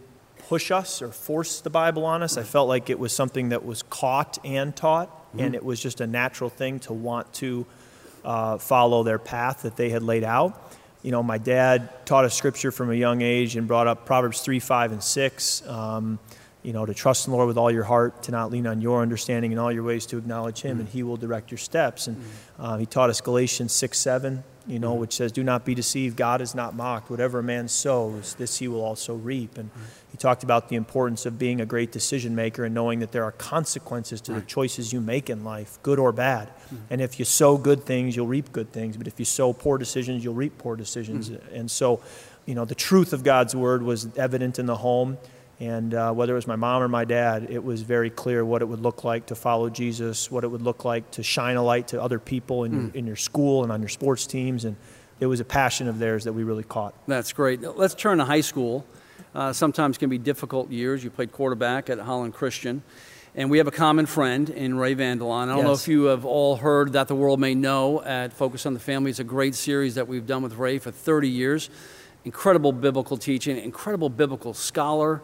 push 0.49 0.69
us 0.69 1.01
or 1.01 1.13
force 1.13 1.61
the 1.61 1.69
Bible 1.69 2.03
on 2.03 2.23
us. 2.23 2.35
I 2.35 2.43
felt 2.43 2.67
like 2.67 2.89
it 2.89 2.99
was 2.99 3.13
something 3.13 3.49
that 3.49 3.65
was 3.65 3.83
caught 3.83 4.37
and 4.43 4.75
taught, 4.75 5.07
mm-hmm. 5.29 5.39
and 5.39 5.55
it 5.55 5.63
was 5.63 5.79
just 5.79 6.01
a 6.01 6.07
natural 6.07 6.49
thing 6.49 6.81
to 6.81 6.91
want 6.91 7.31
to 7.35 7.65
uh, 8.23 8.57
follow 8.57 9.03
their 9.03 9.19
path 9.19 9.63
that 9.63 9.75
they 9.75 9.89
had 9.89 10.03
laid 10.03 10.23
out. 10.23 10.73
You 11.03 11.11
know, 11.11 11.23
my 11.23 11.37
dad 11.37 12.05
taught 12.05 12.25
us 12.25 12.35
scripture 12.35 12.71
from 12.71 12.91
a 12.91 12.95
young 12.95 13.21
age 13.21 13.55
and 13.55 13.67
brought 13.67 13.87
up 13.87 14.05
Proverbs 14.05 14.41
3, 14.41 14.59
5, 14.59 14.91
and 14.91 15.03
6. 15.03 15.67
Um, 15.67 16.19
you 16.63 16.73
know, 16.73 16.85
to 16.85 16.93
trust 16.93 17.27
in 17.27 17.31
the 17.31 17.37
Lord 17.37 17.47
with 17.47 17.57
all 17.57 17.71
your 17.71 17.83
heart, 17.83 18.23
to 18.23 18.31
not 18.31 18.51
lean 18.51 18.67
on 18.67 18.81
your 18.81 19.01
understanding 19.01 19.51
in 19.51 19.57
all 19.57 19.71
your 19.71 19.83
ways, 19.83 20.05
to 20.07 20.17
acknowledge 20.17 20.61
Him, 20.61 20.73
mm-hmm. 20.73 20.79
and 20.81 20.89
He 20.89 21.03
will 21.03 21.17
direct 21.17 21.49
your 21.49 21.57
steps. 21.57 22.07
And 22.07 22.17
mm-hmm. 22.17 22.63
uh, 22.63 22.77
He 22.77 22.85
taught 22.85 23.09
us 23.09 23.19
Galatians 23.19 23.71
6, 23.73 23.97
7, 23.97 24.43
you 24.67 24.77
know, 24.77 24.91
mm-hmm. 24.91 25.01
which 25.01 25.15
says, 25.15 25.31
Do 25.31 25.43
not 25.43 25.65
be 25.65 25.73
deceived. 25.73 26.15
God 26.15 26.39
is 26.39 26.53
not 26.53 26.75
mocked. 26.75 27.09
Whatever 27.09 27.39
a 27.39 27.43
man 27.43 27.67
sows, 27.67 28.35
this 28.35 28.59
he 28.59 28.67
will 28.67 28.83
also 28.83 29.15
reap. 29.15 29.57
And 29.57 29.71
mm-hmm. 29.71 29.81
he 30.11 30.17
talked 30.17 30.43
about 30.43 30.69
the 30.69 30.75
importance 30.75 31.25
of 31.25 31.39
being 31.39 31.61
a 31.61 31.65
great 31.65 31.91
decision 31.91 32.35
maker 32.35 32.65
and 32.65 32.75
knowing 32.75 32.99
that 32.99 33.11
there 33.11 33.23
are 33.23 33.31
consequences 33.31 34.21
to 34.21 34.33
right. 34.33 34.41
the 34.41 34.45
choices 34.45 34.93
you 34.93 35.01
make 35.01 35.29
in 35.29 35.43
life, 35.43 35.79
good 35.81 35.97
or 35.97 36.11
bad. 36.11 36.49
Mm-hmm. 36.49 36.75
And 36.91 37.01
if 37.01 37.17
you 37.17 37.25
sow 37.25 37.57
good 37.57 37.85
things, 37.85 38.15
you'll 38.15 38.27
reap 38.27 38.51
good 38.51 38.71
things. 38.71 38.97
But 38.97 39.07
if 39.07 39.17
you 39.17 39.25
sow 39.25 39.51
poor 39.51 39.79
decisions, 39.79 40.23
you'll 40.23 40.35
reap 40.35 40.59
poor 40.59 40.75
decisions. 40.75 41.31
Mm-hmm. 41.31 41.55
And 41.55 41.71
so, 41.71 42.01
you 42.45 42.53
know, 42.53 42.65
the 42.65 42.75
truth 42.75 43.13
of 43.13 43.23
God's 43.23 43.55
word 43.55 43.81
was 43.81 44.15
evident 44.15 44.59
in 44.59 44.67
the 44.67 44.77
home. 44.77 45.17
And 45.61 45.93
uh, 45.93 46.11
whether 46.11 46.33
it 46.33 46.37
was 46.37 46.47
my 46.47 46.55
mom 46.55 46.81
or 46.81 46.87
my 46.87 47.05
dad, 47.05 47.45
it 47.51 47.63
was 47.63 47.83
very 47.83 48.09
clear 48.09 48.43
what 48.43 48.63
it 48.63 48.65
would 48.65 48.81
look 48.81 49.03
like 49.03 49.27
to 49.27 49.35
follow 49.35 49.69
Jesus, 49.69 50.31
what 50.31 50.43
it 50.43 50.47
would 50.47 50.63
look 50.63 50.85
like 50.85 51.11
to 51.11 51.23
shine 51.23 51.55
a 51.55 51.61
light 51.61 51.89
to 51.89 52.01
other 52.01 52.17
people 52.17 52.63
in, 52.63 52.71
mm. 52.71 52.81
your, 52.81 52.95
in 52.95 53.05
your 53.05 53.15
school 53.15 53.61
and 53.61 53.71
on 53.71 53.79
your 53.79 53.87
sports 53.87 54.25
teams. 54.25 54.65
And 54.65 54.75
it 55.19 55.27
was 55.27 55.39
a 55.39 55.45
passion 55.45 55.87
of 55.87 55.99
theirs 55.99 56.23
that 56.23 56.33
we 56.33 56.43
really 56.43 56.63
caught. 56.63 56.95
That's 57.05 57.31
great. 57.31 57.61
Let's 57.61 57.93
turn 57.93 58.17
to 58.17 58.25
high 58.25 58.41
school. 58.41 58.87
Uh, 59.35 59.53
sometimes 59.53 59.99
can 59.99 60.09
be 60.09 60.17
difficult 60.17 60.71
years. 60.71 61.03
You 61.03 61.11
played 61.11 61.31
quarterback 61.31 61.91
at 61.91 61.99
Holland 61.99 62.33
Christian. 62.33 62.81
And 63.35 63.51
we 63.51 63.59
have 63.59 63.67
a 63.67 63.71
common 63.71 64.07
friend 64.07 64.49
in 64.49 64.79
Ray 64.79 64.95
Vander 64.95 65.25
Laan. 65.25 65.43
I 65.43 65.49
don't 65.49 65.57
yes. 65.57 65.65
know 65.65 65.73
if 65.73 65.87
you 65.87 66.03
have 66.05 66.25
all 66.25 66.55
heard 66.55 66.93
That 66.93 67.07
the 67.07 67.15
World 67.15 67.39
May 67.39 67.53
Know 67.53 68.01
at 68.01 68.33
Focus 68.33 68.65
on 68.65 68.73
the 68.73 68.79
Family. 68.79 69.11
It's 69.11 69.19
a 69.19 69.23
great 69.23 69.53
series 69.53 69.93
that 69.93 70.07
we've 70.07 70.25
done 70.25 70.41
with 70.41 70.55
Ray 70.55 70.79
for 70.79 70.89
30 70.89 71.29
years. 71.29 71.69
Incredible 72.25 72.71
biblical 72.71 73.15
teaching, 73.15 73.57
incredible 73.57 74.09
biblical 74.09 74.55
scholar 74.55 75.21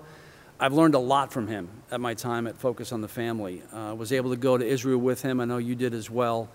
I've 0.60 0.74
learned 0.74 0.96
a 0.96 1.00
lot 1.00 1.32
from 1.32 1.48
him 1.48 1.70
at 1.92 2.02
my 2.02 2.16
time 2.16 2.48
at 2.48 2.58
Focus 2.58 2.92
on 2.92 3.02
the 3.02 3.08
Family. 3.08 3.62
I 3.72 3.90
uh, 3.90 3.94
was 3.94 4.12
able 4.12 4.32
to 4.32 4.36
go 4.36 4.58
to 4.58 4.66
Israel 4.66 4.98
with 4.98 5.22
him. 5.22 5.40
I 5.40 5.46
know 5.46 5.60
you 5.60 5.76
did 5.76 5.94
as 5.94 6.10
well. 6.10 6.50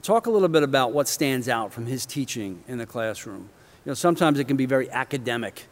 Talk 0.00 0.26
a 0.26 0.30
little 0.30 0.48
bit 0.48 0.62
about 0.62 0.92
what 0.92 1.06
stands 1.06 1.48
out 1.48 1.72
from 1.72 1.84
his 1.84 2.06
teaching 2.06 2.64
in 2.66 2.78
the 2.78 2.86
classroom. 2.86 3.50
You 3.84 3.90
know, 3.90 3.94
sometimes 3.94 4.38
it 4.38 4.44
can 4.44 4.56
be 4.56 4.64
very 4.64 4.90
academic 4.90 5.66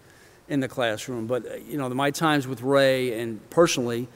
in 0.49 0.61
the 0.61 0.69
classroom, 0.69 1.27
but 1.27 1.47
uh, 1.47 1.55
you 1.55 1.79
know, 1.79 1.89
my 1.89 2.11
times 2.11 2.47
with 2.47 2.61
Ray 2.61 3.19
and 3.19 3.49
personally, 3.51 4.09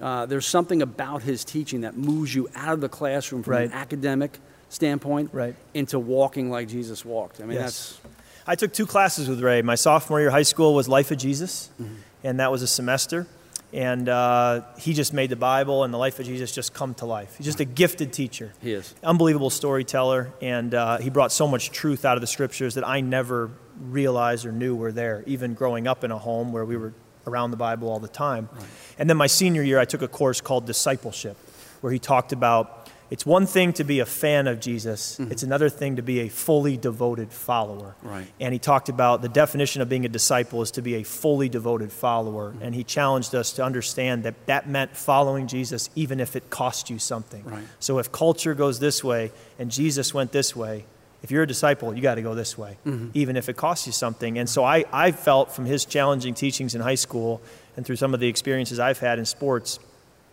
uh, 0.00 0.26
there's 0.26 0.46
something 0.46 0.80
about 0.80 1.22
his 1.22 1.44
teaching 1.44 1.80
that 1.80 1.96
moves 1.96 2.34
you 2.34 2.48
out 2.54 2.74
of 2.74 2.80
the 2.80 2.88
classroom 2.88 3.42
from 3.42 3.54
right. 3.54 3.64
an 3.64 3.72
academic 3.72 4.38
standpoint 4.68 5.30
right. 5.32 5.56
into 5.74 5.98
walking 5.98 6.50
like 6.50 6.68
Jesus 6.68 7.04
walked. 7.04 7.40
I 7.40 7.44
mean, 7.44 7.58
yes. 7.58 7.98
that's. 8.02 8.14
I 8.46 8.54
took 8.54 8.72
two 8.72 8.86
classes 8.86 9.28
with 9.28 9.40
Ray. 9.40 9.62
My 9.62 9.74
sophomore 9.74 10.20
year 10.20 10.28
of 10.28 10.34
high 10.34 10.42
school 10.42 10.74
was 10.74 10.88
Life 10.88 11.10
of 11.10 11.18
Jesus. 11.18 11.70
Mm-hmm 11.80 11.94
and 12.24 12.40
that 12.40 12.50
was 12.50 12.62
a 12.62 12.66
semester. 12.66 13.26
And 13.72 14.08
uh, 14.08 14.62
he 14.78 14.94
just 14.94 15.12
made 15.12 15.30
the 15.30 15.36
Bible 15.36 15.84
and 15.84 15.94
the 15.94 15.98
life 15.98 16.18
of 16.18 16.26
Jesus 16.26 16.52
just 16.52 16.74
come 16.74 16.94
to 16.94 17.06
life. 17.06 17.36
He's 17.36 17.46
just 17.46 17.60
a 17.60 17.64
gifted 17.64 18.12
teacher. 18.12 18.52
He 18.60 18.72
is. 18.72 18.92
Unbelievable 19.02 19.50
storyteller. 19.50 20.32
And 20.42 20.74
uh, 20.74 20.98
he 20.98 21.08
brought 21.08 21.30
so 21.30 21.46
much 21.46 21.70
truth 21.70 22.04
out 22.04 22.16
of 22.16 22.20
the 22.20 22.26
scriptures 22.26 22.74
that 22.74 22.86
I 22.86 23.00
never 23.00 23.50
realized 23.80 24.44
or 24.44 24.50
knew 24.50 24.74
were 24.74 24.90
there, 24.90 25.22
even 25.26 25.54
growing 25.54 25.86
up 25.86 26.02
in 26.02 26.10
a 26.10 26.18
home 26.18 26.52
where 26.52 26.64
we 26.64 26.76
were 26.76 26.92
around 27.26 27.52
the 27.52 27.56
Bible 27.56 27.88
all 27.88 28.00
the 28.00 28.08
time. 28.08 28.48
Right. 28.52 28.64
And 28.98 29.08
then 29.08 29.16
my 29.16 29.28
senior 29.28 29.62
year, 29.62 29.78
I 29.78 29.84
took 29.84 30.02
a 30.02 30.08
course 30.08 30.40
called 30.40 30.66
Discipleship, 30.66 31.36
where 31.80 31.92
he 31.92 31.98
talked 31.98 32.32
about 32.32 32.88
it's 33.10 33.26
one 33.26 33.46
thing 33.46 33.72
to 33.74 33.84
be 33.84 33.98
a 33.98 34.06
fan 34.06 34.46
of 34.46 34.60
Jesus, 34.60 35.18
mm-hmm. 35.18 35.32
it's 35.32 35.42
another 35.42 35.68
thing 35.68 35.96
to 35.96 36.02
be 36.02 36.20
a 36.20 36.28
fully 36.28 36.76
devoted 36.76 37.32
follower. 37.32 37.96
Right. 38.02 38.26
And 38.38 38.52
he 38.52 38.60
talked 38.60 38.88
about 38.88 39.20
the 39.20 39.28
definition 39.28 39.82
of 39.82 39.88
being 39.88 40.04
a 40.04 40.08
disciple 40.08 40.62
is 40.62 40.70
to 40.72 40.82
be 40.82 40.94
a 40.94 41.02
fully 41.02 41.48
devoted 41.48 41.90
follower. 41.90 42.52
Mm-hmm. 42.52 42.62
And 42.62 42.74
he 42.74 42.84
challenged 42.84 43.34
us 43.34 43.52
to 43.54 43.64
understand 43.64 44.22
that 44.22 44.46
that 44.46 44.68
meant 44.68 44.96
following 44.96 45.48
Jesus 45.48 45.90
even 45.96 46.20
if 46.20 46.36
it 46.36 46.50
cost 46.50 46.88
you 46.88 47.00
something. 47.00 47.44
Right. 47.44 47.64
So 47.80 47.98
if 47.98 48.12
culture 48.12 48.54
goes 48.54 48.78
this 48.78 49.02
way 49.02 49.32
and 49.58 49.72
Jesus 49.72 50.14
went 50.14 50.30
this 50.30 50.54
way, 50.54 50.84
if 51.22 51.30
you're 51.30 51.42
a 51.42 51.48
disciple, 51.48 51.94
you 51.94 52.00
got 52.00 52.14
to 52.14 52.22
go 52.22 52.34
this 52.34 52.56
way, 52.56 52.78
mm-hmm. 52.86 53.10
even 53.14 53.36
if 53.36 53.48
it 53.48 53.56
costs 53.56 53.86
you 53.86 53.92
something. 53.92 54.38
And 54.38 54.48
so 54.48 54.64
I, 54.64 54.84
I 54.92 55.10
felt 55.10 55.52
from 55.52 55.66
his 55.66 55.84
challenging 55.84 56.32
teachings 56.32 56.74
in 56.74 56.80
high 56.80 56.94
school 56.94 57.42
and 57.76 57.84
through 57.84 57.96
some 57.96 58.14
of 58.14 58.20
the 58.20 58.28
experiences 58.28 58.78
I've 58.78 59.00
had 59.00 59.18
in 59.18 59.24
sports, 59.24 59.80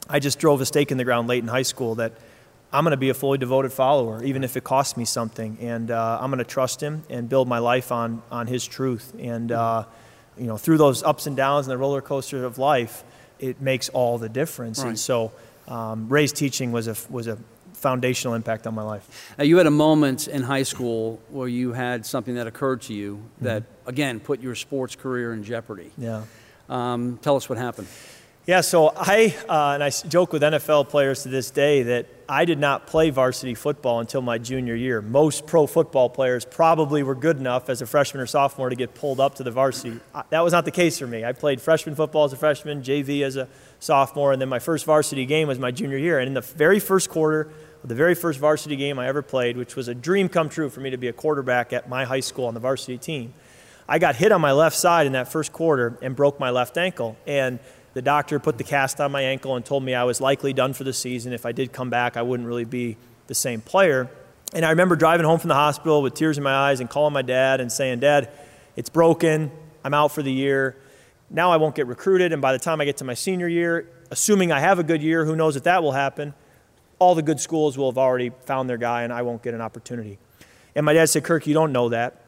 I 0.10 0.20
just 0.20 0.40
drove 0.40 0.62
a 0.62 0.66
stake 0.66 0.92
in 0.92 0.98
the 0.98 1.04
ground 1.04 1.28
late 1.28 1.44
in 1.44 1.50
high 1.50 1.64
school 1.64 1.96
that 1.96 2.14
I'm 2.72 2.84
going 2.84 2.92
to 2.92 2.98
be 2.98 3.10
a 3.10 3.14
fully 3.14 3.38
devoted 3.38 3.72
follower, 3.72 4.24
even 4.24 4.44
if 4.44 4.58
it 4.58 4.64
costs 4.64 4.98
me 4.98 5.06
something. 5.06 5.58
And 5.62 5.90
uh, 5.90 6.20
I'm 6.22 6.30
going 6.30 6.40
to 6.40 6.44
trust 6.44 6.82
him 6.82 7.04
and 7.10 7.30
build 7.30 7.48
my 7.48 7.60
life 7.60 7.92
on, 7.92 8.22
on 8.30 8.48
his 8.48 8.68
truth. 8.68 9.14
And, 9.18 9.52
uh, 9.52 9.86
you 10.38 10.48
know, 10.48 10.58
through 10.58 10.78
those 10.78 11.02
ups 11.02 11.28
and 11.28 11.38
downs 11.38 11.68
and 11.68 11.72
the 11.72 11.78
roller 11.78 12.02
coaster 12.02 12.44
of 12.44 12.58
life, 12.58 13.04
it 13.40 13.62
makes 13.62 13.90
all 13.90 14.18
the 14.18 14.30
difference. 14.30 14.80
Right. 14.80 14.90
And 14.90 15.00
so 15.00 15.32
um, 15.68 16.10
Ray's 16.10 16.34
teaching 16.34 16.72
was 16.72 16.88
a, 16.88 16.96
was 17.10 17.28
a 17.28 17.38
foundational 17.74 18.34
impact 18.34 18.68
on 18.68 18.76
my 18.76 18.84
life. 18.84 19.34
Now, 19.38 19.46
you 19.46 19.58
had 19.58 19.68
a 19.68 19.72
moment 19.72 20.28
in 20.28 20.44
high 20.44 20.64
school 20.64 21.22
where 21.30 21.48
you 21.48 21.74
had 21.74 22.06
something 22.06 22.36
that 22.36 22.48
occurred 22.48 22.82
to 22.84 22.94
you 22.94 23.24
that, 23.42 23.64
mm-hmm. 23.64 23.90
again, 23.90 24.20
put 24.20 24.42
your 24.42 24.56
sports 24.56 24.96
career 24.96 25.32
in 25.34 25.44
jeopardy. 25.44 25.92
Yeah. 25.98 26.24
Um, 26.70 27.18
tell 27.22 27.38
us 27.38 27.48
what 27.48 27.58
happened. 27.58 27.88
Yeah, 28.48 28.62
so 28.62 28.94
I, 28.96 29.36
uh, 29.50 29.74
and 29.74 29.84
I 29.84 29.90
joke 29.90 30.32
with 30.32 30.42
NFL 30.42 30.88
players 30.88 31.24
to 31.24 31.28
this 31.28 31.52
day 31.52 31.84
that 31.84 32.06
I 32.30 32.46
did 32.46 32.60
not 32.60 32.88
play 32.88 33.10
varsity 33.10 33.56
football 33.56 34.00
until 34.00 34.22
my 34.22 34.38
junior 34.38 34.74
year. 34.74 35.02
Most 35.02 35.46
pro 35.46 35.68
football 35.68 36.10
players 36.10 36.46
probably 36.46 37.04
were 37.04 37.14
good 37.14 37.36
enough 37.36 37.68
as 37.68 37.82
a 37.82 37.86
freshman 37.86 38.24
or 38.24 38.26
sophomore 38.26 38.70
to 38.70 38.76
get 38.78 38.96
pulled 38.96 39.20
up 39.20 39.36
to 39.36 39.44
the 39.44 39.52
varsity. 39.52 40.00
That 40.30 40.46
was 40.46 40.54
not 40.54 40.64
the 40.64 40.72
case 40.72 40.98
for 40.98 41.08
me. 41.08 41.26
I 41.26 41.34
played 41.34 41.60
freshman 41.60 41.94
football 41.96 42.24
as 42.24 42.32
a 42.32 42.38
freshman, 42.38 42.84
JV 42.84 43.24
as 43.24 43.36
a 43.36 43.50
sophomore, 43.82 44.32
and 44.32 44.42
then 44.42 44.48
my 44.48 44.60
first 44.60 44.86
varsity 44.86 45.26
game 45.26 45.50
was 45.50 45.60
my 45.60 45.72
junior 45.72 45.98
year. 45.98 46.18
And 46.20 46.30
in 46.30 46.34
the 46.34 46.40
very 46.40 46.80
first 46.80 47.10
quarter 47.10 47.52
of 47.84 47.90
the 47.90 47.96
very 47.96 48.16
first 48.16 48.40
varsity 48.40 48.78
game 48.78 48.98
I 48.98 49.10
ever 49.10 49.22
played, 49.22 49.58
which 49.58 49.76
was 49.76 49.90
a 49.90 49.94
dream 49.94 50.30
come 50.30 50.48
true 50.48 50.70
for 50.70 50.80
me 50.80 50.90
to 50.92 50.98
be 50.98 51.10
a 51.10 51.14
quarterback 51.14 51.74
at 51.74 51.90
my 51.90 52.06
high 52.06 52.22
school 52.22 52.46
on 52.46 52.54
the 52.54 52.62
varsity 52.62 52.98
team, 52.98 53.34
I 53.90 54.00
got 54.00 54.16
hit 54.16 54.32
on 54.32 54.42
my 54.42 54.52
left 54.52 54.76
side 54.76 55.06
in 55.06 55.14
that 55.14 55.32
first 55.32 55.54
quarter 55.54 55.98
and 56.02 56.16
broke 56.16 56.40
my 56.40 56.50
left 56.50 56.78
ankle. 56.78 57.18
And 57.26 57.60
the 57.98 58.02
doctor 58.04 58.38
put 58.38 58.60
the 58.60 58.64
cast 58.64 59.02
on 59.02 59.12
my 59.12 59.24
ankle 59.24 59.56
and 59.56 59.66
told 59.66 59.82
me 59.82 59.96
I 59.96 60.04
was 60.04 60.22
likely 60.22 60.54
done 60.54 60.74
for 60.74 60.84
the 60.84 60.94
season. 60.94 61.34
If 61.34 61.48
I 61.48 61.52
did 61.52 61.74
come 61.74 61.90
back, 61.90 62.16
I 62.16 62.22
wouldn't 62.22 62.48
really 62.48 62.64
be 62.64 62.96
the 63.26 63.34
same 63.34 63.60
player. 63.60 64.08
And 64.54 64.64
I 64.64 64.70
remember 64.70 64.96
driving 64.96 65.26
home 65.26 65.40
from 65.40 65.48
the 65.48 65.56
hospital 65.56 66.04
with 66.04 66.14
tears 66.14 66.38
in 66.38 66.44
my 66.44 66.54
eyes 66.54 66.80
and 66.80 66.88
calling 66.88 67.12
my 67.12 67.24
dad 67.24 67.60
and 67.60 67.72
saying, 67.72 68.02
Dad, 68.02 68.30
it's 68.76 68.88
broken. 68.88 69.50
I'm 69.84 69.96
out 69.96 70.12
for 70.12 70.22
the 70.22 70.32
year. 70.32 70.78
Now 71.32 71.50
I 71.50 71.58
won't 71.58 71.74
get 71.74 71.88
recruited. 71.88 72.34
And 72.34 72.40
by 72.40 72.54
the 72.54 72.60
time 72.60 72.80
I 72.80 72.86
get 72.86 72.98
to 72.98 73.04
my 73.04 73.16
senior 73.16 73.48
year, 73.48 73.90
assuming 74.12 74.52
I 74.52 74.60
have 74.60 74.78
a 74.78 74.84
good 74.84 75.02
year, 75.02 75.26
who 75.26 75.36
knows 75.36 75.56
if 75.56 75.64
that 75.64 75.82
will 75.82 75.94
happen, 75.94 76.36
all 77.00 77.16
the 77.16 77.24
good 77.24 77.40
schools 77.40 77.80
will 77.80 77.90
have 77.90 77.98
already 77.98 78.30
found 78.46 78.70
their 78.70 78.78
guy 78.78 79.02
and 79.02 79.12
I 79.12 79.24
won't 79.24 79.42
get 79.42 79.56
an 79.56 79.62
opportunity. 79.62 80.20
And 80.76 80.86
my 80.86 80.94
dad 80.94 81.10
said, 81.10 81.24
Kirk, 81.24 81.48
you 81.48 81.56
don't 81.56 81.72
know 81.72 81.90
that. 81.90 82.27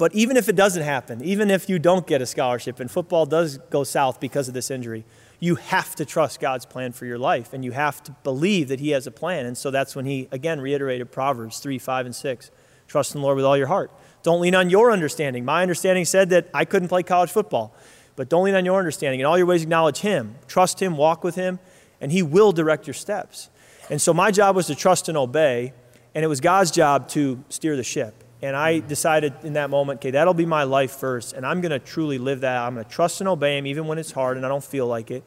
But 0.00 0.14
even 0.14 0.38
if 0.38 0.48
it 0.48 0.56
doesn't 0.56 0.82
happen, 0.82 1.22
even 1.22 1.50
if 1.50 1.68
you 1.68 1.78
don't 1.78 2.06
get 2.06 2.22
a 2.22 2.26
scholarship 2.26 2.80
and 2.80 2.90
football 2.90 3.26
does 3.26 3.58
go 3.68 3.84
south 3.84 4.18
because 4.18 4.48
of 4.48 4.54
this 4.54 4.70
injury, 4.70 5.04
you 5.40 5.56
have 5.56 5.94
to 5.96 6.06
trust 6.06 6.40
God's 6.40 6.64
plan 6.64 6.92
for 6.92 7.04
your 7.04 7.18
life 7.18 7.52
and 7.52 7.62
you 7.62 7.72
have 7.72 8.02
to 8.04 8.12
believe 8.24 8.68
that 8.68 8.80
He 8.80 8.92
has 8.92 9.06
a 9.06 9.10
plan. 9.10 9.44
And 9.44 9.58
so 9.58 9.70
that's 9.70 9.94
when 9.94 10.06
He, 10.06 10.26
again, 10.32 10.58
reiterated 10.58 11.12
Proverbs 11.12 11.58
3, 11.58 11.78
5, 11.78 12.06
and 12.06 12.16
6. 12.16 12.50
Trust 12.88 13.14
in 13.14 13.20
the 13.20 13.26
Lord 13.26 13.36
with 13.36 13.44
all 13.44 13.58
your 13.58 13.66
heart. 13.66 13.92
Don't 14.22 14.40
lean 14.40 14.54
on 14.54 14.70
your 14.70 14.90
understanding. 14.90 15.44
My 15.44 15.60
understanding 15.60 16.06
said 16.06 16.30
that 16.30 16.48
I 16.54 16.64
couldn't 16.64 16.88
play 16.88 17.02
college 17.02 17.30
football, 17.30 17.74
but 18.16 18.30
don't 18.30 18.44
lean 18.44 18.54
on 18.54 18.64
your 18.64 18.78
understanding. 18.78 19.20
In 19.20 19.26
all 19.26 19.36
your 19.36 19.46
ways, 19.46 19.62
acknowledge 19.62 19.98
Him. 19.98 20.36
Trust 20.48 20.80
Him, 20.80 20.96
walk 20.96 21.22
with 21.22 21.34
Him, 21.34 21.58
and 22.00 22.10
He 22.10 22.22
will 22.22 22.52
direct 22.52 22.86
your 22.86 22.94
steps. 22.94 23.50
And 23.90 24.00
so 24.00 24.14
my 24.14 24.30
job 24.30 24.56
was 24.56 24.66
to 24.68 24.74
trust 24.74 25.10
and 25.10 25.18
obey, 25.18 25.74
and 26.14 26.24
it 26.24 26.28
was 26.28 26.40
God's 26.40 26.70
job 26.70 27.06
to 27.08 27.44
steer 27.50 27.76
the 27.76 27.84
ship. 27.84 28.24
And 28.42 28.56
I 28.56 28.78
decided 28.78 29.34
in 29.42 29.52
that 29.54 29.68
moment, 29.68 29.98
okay, 29.98 30.12
that'll 30.12 30.34
be 30.34 30.46
my 30.46 30.64
life 30.64 30.92
first. 30.92 31.34
And 31.34 31.44
I'm 31.44 31.60
going 31.60 31.72
to 31.72 31.78
truly 31.78 32.18
live 32.18 32.40
that. 32.40 32.56
I'm 32.56 32.74
going 32.74 32.84
to 32.84 32.90
trust 32.90 33.20
and 33.20 33.28
obey 33.28 33.58
him 33.58 33.66
even 33.66 33.86
when 33.86 33.98
it's 33.98 34.12
hard 34.12 34.36
and 34.36 34.46
I 34.46 34.48
don't 34.48 34.64
feel 34.64 34.86
like 34.86 35.10
it. 35.10 35.22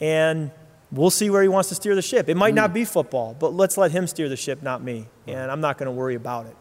And 0.00 0.50
we'll 0.90 1.10
see 1.10 1.28
where 1.28 1.42
he 1.42 1.48
wants 1.48 1.68
to 1.68 1.74
steer 1.74 1.94
the 1.94 2.02
ship. 2.02 2.28
It 2.28 2.36
might 2.36 2.54
not 2.54 2.72
be 2.72 2.84
football, 2.84 3.36
but 3.38 3.52
let's 3.52 3.76
let 3.76 3.90
him 3.90 4.06
steer 4.06 4.28
the 4.28 4.36
ship, 4.36 4.62
not 4.62 4.82
me. 4.82 5.08
And 5.26 5.50
I'm 5.50 5.60
not 5.60 5.76
going 5.76 5.86
to 5.86 5.92
worry 5.92 6.14
about 6.14 6.46
it. 6.46 6.56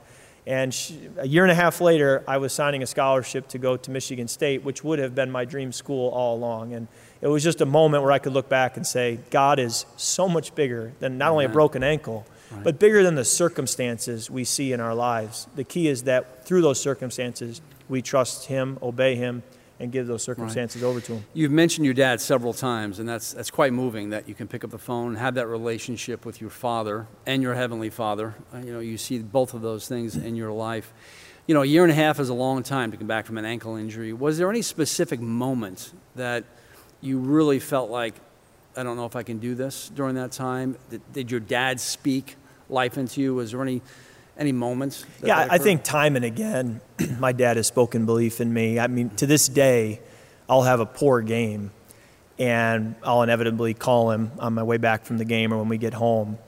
And 0.46 0.76
a 1.20 1.28
year 1.28 1.44
and 1.44 1.52
a 1.52 1.56
half 1.56 1.80
later, 1.80 2.22
I 2.28 2.38
was 2.38 2.52
signing 2.52 2.84
a 2.84 2.86
scholarship 2.86 3.48
to 3.50 3.58
go 3.58 3.78
to 3.78 3.92
Michigan 3.92 4.28
State, 4.28 4.64
which 4.64 4.84
would 4.84 5.00
have 5.00 5.16
been 5.16 5.32
my 5.32 5.46
dream 5.46 5.72
school 5.72 6.10
all 6.10 6.36
along. 6.36 6.74
And 6.74 6.90
it 7.22 7.28
was 7.28 7.44
just 7.44 7.62
a 7.62 7.66
moment 7.66 8.04
where 8.04 8.12
I 8.12 8.20
could 8.20 8.34
look 8.34 8.50
back 8.50 8.76
and 8.76 8.86
say, 8.86 9.20
God 9.30 9.58
is 9.58 9.86
so 9.96 10.28
much 10.28 10.54
bigger 10.54 10.92
than 11.00 11.18
not 11.18 11.32
only 11.32 11.46
a 11.46 11.50
broken 11.50 11.82
ankle, 11.82 12.26
right. 12.52 12.64
but 12.64 12.80
bigger 12.80 13.04
than 13.04 13.16
the 13.16 13.26
circumstances 13.26 14.30
we 14.30 14.44
see 14.44 14.74
in 14.74 14.80
our 14.80 14.96
lives. 14.96 15.48
The 15.56 15.64
key 15.64 15.88
is 15.88 16.04
that 16.04 16.46
through 16.46 16.62
those 16.62 16.80
circumstances, 16.80 17.62
we 17.90 18.02
trust 18.02 18.48
Him, 18.48 18.78
obey 18.82 19.16
Him, 19.16 19.44
and 19.80 19.92
give 19.92 20.08
those 20.08 20.24
circumstances 20.24 20.82
right. 20.82 20.88
over 20.88 21.02
to 21.02 21.16
Him. 21.16 21.26
You've 21.34 21.52
mentioned 21.52 21.86
your 21.86 21.94
dad 21.94 22.22
several 22.22 22.54
times, 22.54 23.00
and 23.00 23.10
that's, 23.10 23.34
that's 23.34 23.52
quite 23.52 23.74
moving 23.74 24.12
that 24.12 24.30
you 24.30 24.36
can 24.36 24.48
pick 24.48 24.64
up 24.64 24.70
the 24.70 24.78
phone 24.78 25.10
and 25.10 25.18
have 25.18 25.36
that 25.36 25.48
relationship 25.48 26.26
with 26.26 26.40
your 26.40 26.50
father 26.50 27.08
and 27.26 27.42
your 27.42 27.56
heavenly 27.56 27.90
father. 27.90 28.36
Uh, 28.54 28.60
you 28.60 28.72
know, 28.72 28.80
you 28.80 28.98
see 28.98 29.20
both 29.20 29.54
of 29.54 29.62
those 29.62 29.88
things 29.88 30.16
in 30.16 30.36
your 30.36 30.52
life. 30.52 30.94
You 31.48 31.54
know, 31.54 31.64
a 31.64 31.66
year 31.66 31.84
and 31.84 31.92
a 31.92 31.96
half 31.96 32.20
is 32.22 32.30
a 32.30 32.34
long 32.34 32.64
time 32.64 32.92
to 32.92 32.98
come 32.98 33.08
back 33.08 33.26
from 33.26 33.38
an 33.38 33.44
ankle 33.44 33.76
injury. 33.76 34.14
Was 34.14 34.38
there 34.38 34.50
any 34.50 34.62
specific 34.62 35.20
moment 35.20 35.92
that 36.16 36.46
you 37.02 37.20
really 37.20 37.60
felt 37.60 37.90
like, 37.90 38.16
I 38.76 38.84
don't 38.84 38.98
know 38.98 39.06
if 39.06 39.16
I 39.16 39.24
can 39.24 39.40
do 39.40 39.56
this 39.56 39.90
during 39.90 40.16
that 40.16 40.32
time? 40.32 40.78
Did, 40.90 41.02
did 41.14 41.32
your 41.32 41.40
dad 41.40 41.80
speak 41.80 42.36
life 42.70 42.98
into 42.98 43.22
you? 43.22 43.36
Was 43.36 43.52
there 43.52 43.62
any 43.62 43.82
any 44.38 44.52
moments? 44.52 45.06
yeah, 45.24 45.48
I 45.50 45.60
think 45.60 45.84
time 45.84 46.16
and 46.16 46.26
again, 46.26 46.82
my 47.20 47.32
dad 47.32 47.58
has 47.58 47.68
spoken 47.68 48.06
belief 48.06 48.42
in 48.42 48.52
me. 48.52 48.80
I 48.80 48.88
mean, 48.88 49.12
to 49.12 49.28
this 49.28 49.48
day, 49.48 50.02
I'll 50.50 50.64
have 50.64 50.80
a 50.80 50.86
poor 50.86 51.22
game, 51.22 51.72
and 52.40 52.96
I'll 53.04 53.22
inevitably 53.22 53.76
call 53.76 54.12
him 54.12 54.32
on 54.40 54.54
my 54.54 54.64
way 54.64 54.78
back 54.78 55.06
from 55.06 55.18
the 55.18 55.26
game 55.26 55.54
or 55.54 55.58
when 55.60 55.70
we 55.70 55.78
get 55.78 55.94
home, 55.94 56.40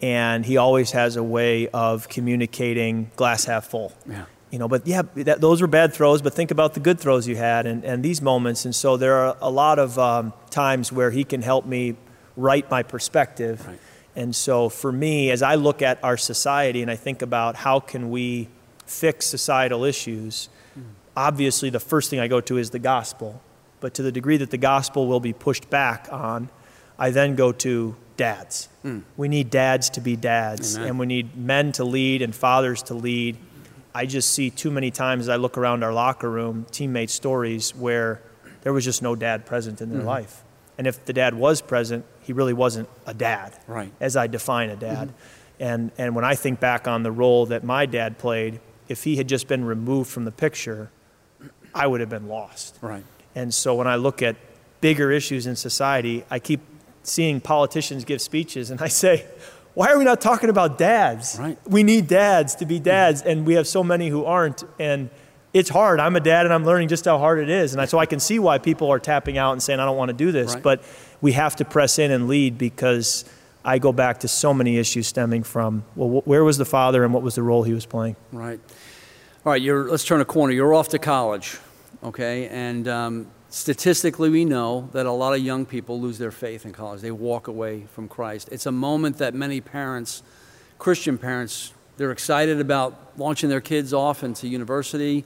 and 0.00 0.44
he 0.44 0.56
always 0.56 0.92
has 0.92 1.16
a 1.16 1.22
way 1.22 1.68
of 1.68 2.08
communicating 2.08 3.10
glass 3.16 3.44
half 3.44 3.66
full. 3.66 3.92
Yeah. 4.08 4.24
You 4.54 4.60
know, 4.60 4.68
but 4.68 4.86
yeah, 4.86 5.02
that, 5.14 5.40
those 5.40 5.60
were 5.60 5.66
bad 5.66 5.92
throws. 5.92 6.22
But 6.22 6.32
think 6.32 6.52
about 6.52 6.74
the 6.74 6.80
good 6.80 7.00
throws 7.00 7.26
you 7.26 7.34
had, 7.34 7.66
and, 7.66 7.84
and 7.84 8.04
these 8.04 8.22
moments. 8.22 8.64
And 8.64 8.72
so 8.72 8.96
there 8.96 9.16
are 9.16 9.36
a 9.40 9.50
lot 9.50 9.80
of 9.80 9.98
um, 9.98 10.32
times 10.50 10.92
where 10.92 11.10
he 11.10 11.24
can 11.24 11.42
help 11.42 11.66
me 11.66 11.96
right 12.36 12.70
my 12.70 12.84
perspective. 12.84 13.66
Right 13.66 13.80
and 14.16 14.34
so 14.34 14.68
for 14.68 14.92
me, 14.92 15.30
as 15.30 15.42
I 15.42 15.56
look 15.56 15.82
at 15.82 16.02
our 16.04 16.16
society 16.16 16.82
and 16.82 16.90
I 16.90 16.96
think 16.96 17.22
about 17.22 17.56
how 17.56 17.80
can 17.80 18.10
we 18.10 18.48
fix 18.86 19.26
societal 19.26 19.84
issues, 19.84 20.48
mm. 20.78 20.84
obviously 21.16 21.70
the 21.70 21.80
first 21.80 22.10
thing 22.10 22.20
I 22.20 22.28
go 22.28 22.40
to 22.42 22.56
is 22.56 22.70
the 22.70 22.78
gospel. 22.78 23.42
But 23.80 23.94
to 23.94 24.02
the 24.02 24.12
degree 24.12 24.36
that 24.36 24.50
the 24.50 24.58
gospel 24.58 25.08
will 25.08 25.20
be 25.20 25.32
pushed 25.32 25.68
back 25.68 26.08
on, 26.12 26.48
I 26.96 27.10
then 27.10 27.34
go 27.34 27.50
to 27.52 27.96
dads. 28.16 28.68
Mm. 28.84 29.02
We 29.16 29.26
need 29.26 29.50
dads 29.50 29.90
to 29.90 30.00
be 30.00 30.14
dads, 30.14 30.76
Amen. 30.76 30.88
and 30.88 30.98
we 31.00 31.06
need 31.06 31.36
men 31.36 31.72
to 31.72 31.84
lead 31.84 32.22
and 32.22 32.32
fathers 32.32 32.84
to 32.84 32.94
lead. 32.94 33.36
I 33.94 34.06
just 34.06 34.32
see 34.32 34.50
too 34.50 34.70
many 34.70 34.90
times 34.90 35.24
as 35.24 35.28
I 35.28 35.36
look 35.36 35.56
around 35.56 35.84
our 35.84 35.92
locker 35.92 36.30
room, 36.30 36.66
teammate 36.70 37.10
stories 37.10 37.74
where 37.74 38.20
there 38.62 38.72
was 38.72 38.84
just 38.84 39.02
no 39.02 39.14
dad 39.14 39.46
present 39.46 39.80
in 39.80 39.90
their 39.90 40.02
mm. 40.02 40.06
life. 40.06 40.42
And 40.76 40.86
if 40.86 41.04
the 41.04 41.12
dad 41.12 41.34
was 41.34 41.60
present, 41.60 42.04
he 42.20 42.32
really 42.32 42.52
wasn't 42.52 42.88
a 43.06 43.14
dad, 43.14 43.56
right. 43.68 43.92
as 44.00 44.16
I 44.16 44.26
define 44.26 44.70
a 44.70 44.76
dad. 44.76 45.08
Mm-hmm. 45.08 45.62
And, 45.62 45.92
and 45.96 46.14
when 46.16 46.24
I 46.24 46.34
think 46.34 46.58
back 46.58 46.88
on 46.88 47.04
the 47.04 47.12
role 47.12 47.46
that 47.46 47.62
my 47.62 47.86
dad 47.86 48.18
played, 48.18 48.60
if 48.88 49.04
he 49.04 49.16
had 49.16 49.28
just 49.28 49.46
been 49.46 49.64
removed 49.64 50.10
from 50.10 50.24
the 50.24 50.32
picture, 50.32 50.90
I 51.72 51.86
would 51.86 52.00
have 52.00 52.10
been 52.10 52.26
lost. 52.26 52.78
Right. 52.80 53.04
And 53.36 53.54
so 53.54 53.76
when 53.76 53.86
I 53.86 53.94
look 53.94 54.20
at 54.20 54.34
bigger 54.80 55.12
issues 55.12 55.46
in 55.46 55.54
society, 55.54 56.24
I 56.28 56.40
keep 56.40 56.60
seeing 57.04 57.40
politicians 57.40 58.04
give 58.04 58.20
speeches, 58.20 58.70
and 58.70 58.80
I 58.80 58.88
say, 58.88 59.26
why 59.74 59.92
are 59.92 59.98
we 59.98 60.04
not 60.04 60.20
talking 60.20 60.50
about 60.50 60.78
dads? 60.78 61.36
Right. 61.38 61.58
We 61.68 61.82
need 61.82 62.06
dads 62.06 62.54
to 62.56 62.66
be 62.66 62.78
dads, 62.78 63.22
and 63.22 63.46
we 63.46 63.54
have 63.54 63.66
so 63.66 63.84
many 63.84 64.08
who 64.08 64.24
aren't. 64.24 64.64
And 64.78 65.10
it's 65.52 65.68
hard. 65.68 66.00
I'm 66.00 66.16
a 66.16 66.20
dad 66.20 66.46
and 66.46 66.52
I'm 66.52 66.64
learning 66.64 66.88
just 66.88 67.04
how 67.04 67.18
hard 67.18 67.38
it 67.38 67.48
is. 67.48 67.74
And 67.74 67.88
so 67.88 67.96
I 67.96 68.06
can 68.06 68.18
see 68.18 68.40
why 68.40 68.58
people 68.58 68.90
are 68.90 68.98
tapping 68.98 69.38
out 69.38 69.52
and 69.52 69.62
saying, 69.62 69.78
I 69.78 69.84
don't 69.84 69.96
want 69.96 70.08
to 70.08 70.16
do 70.16 70.32
this. 70.32 70.54
Right. 70.54 70.62
But 70.62 70.82
we 71.20 71.30
have 71.32 71.54
to 71.56 71.64
press 71.64 72.00
in 72.00 72.10
and 72.10 72.26
lead 72.26 72.58
because 72.58 73.24
I 73.64 73.78
go 73.78 73.92
back 73.92 74.20
to 74.20 74.28
so 74.28 74.52
many 74.52 74.78
issues 74.78 75.06
stemming 75.06 75.44
from, 75.44 75.84
well, 75.94 76.20
wh- 76.20 76.26
where 76.26 76.42
was 76.42 76.58
the 76.58 76.64
father 76.64 77.04
and 77.04 77.14
what 77.14 77.22
was 77.22 77.36
the 77.36 77.42
role 77.44 77.62
he 77.62 77.72
was 77.72 77.86
playing? 77.86 78.16
Right. 78.32 78.58
All 79.46 79.52
right, 79.52 79.62
you're, 79.62 79.88
let's 79.88 80.04
turn 80.04 80.20
a 80.20 80.24
corner. 80.24 80.52
You're 80.52 80.74
off 80.74 80.88
to 80.88 80.98
college, 80.98 81.58
okay? 82.02 82.48
And 82.48 82.88
um, 82.88 83.26
statistically, 83.54 84.30
we 84.30 84.44
know 84.44 84.88
that 84.92 85.06
a 85.06 85.12
lot 85.12 85.32
of 85.32 85.38
young 85.38 85.64
people 85.64 86.00
lose 86.00 86.18
their 86.18 86.32
faith 86.32 86.66
in 86.66 86.72
college. 86.72 87.00
They 87.00 87.12
walk 87.12 87.46
away 87.46 87.86
from 87.94 88.08
Christ. 88.08 88.48
It's 88.50 88.66
a 88.66 88.72
moment 88.72 89.18
that 89.18 89.32
many 89.32 89.60
parents, 89.60 90.24
Christian 90.76 91.18
parents, 91.18 91.72
they're 91.96 92.10
excited 92.10 92.60
about 92.60 93.12
launching 93.16 93.48
their 93.48 93.60
kids 93.60 93.94
off 93.94 94.24
into 94.24 94.48
university, 94.48 95.24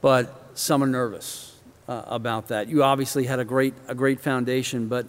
but 0.00 0.52
some 0.54 0.84
are 0.84 0.86
nervous 0.86 1.56
uh, 1.88 2.04
about 2.06 2.46
that. 2.48 2.68
You 2.68 2.84
obviously 2.84 3.24
had 3.24 3.40
a 3.40 3.44
great, 3.44 3.74
a 3.88 3.94
great 3.94 4.20
foundation, 4.20 4.86
but 4.86 5.06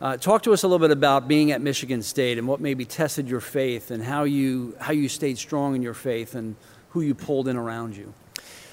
uh, 0.00 0.16
talk 0.18 0.44
to 0.44 0.52
us 0.52 0.62
a 0.62 0.68
little 0.68 0.78
bit 0.78 0.92
about 0.92 1.26
being 1.26 1.50
at 1.50 1.60
Michigan 1.60 2.04
State 2.04 2.38
and 2.38 2.46
what 2.46 2.60
maybe 2.60 2.84
tested 2.84 3.28
your 3.28 3.40
faith 3.40 3.90
and 3.90 4.04
how 4.04 4.22
you, 4.22 4.76
how 4.78 4.92
you 4.92 5.08
stayed 5.08 5.36
strong 5.36 5.74
in 5.74 5.82
your 5.82 5.94
faith 5.94 6.36
and 6.36 6.54
who 6.90 7.00
you 7.00 7.16
pulled 7.16 7.48
in 7.48 7.56
around 7.56 7.96
you. 7.96 8.14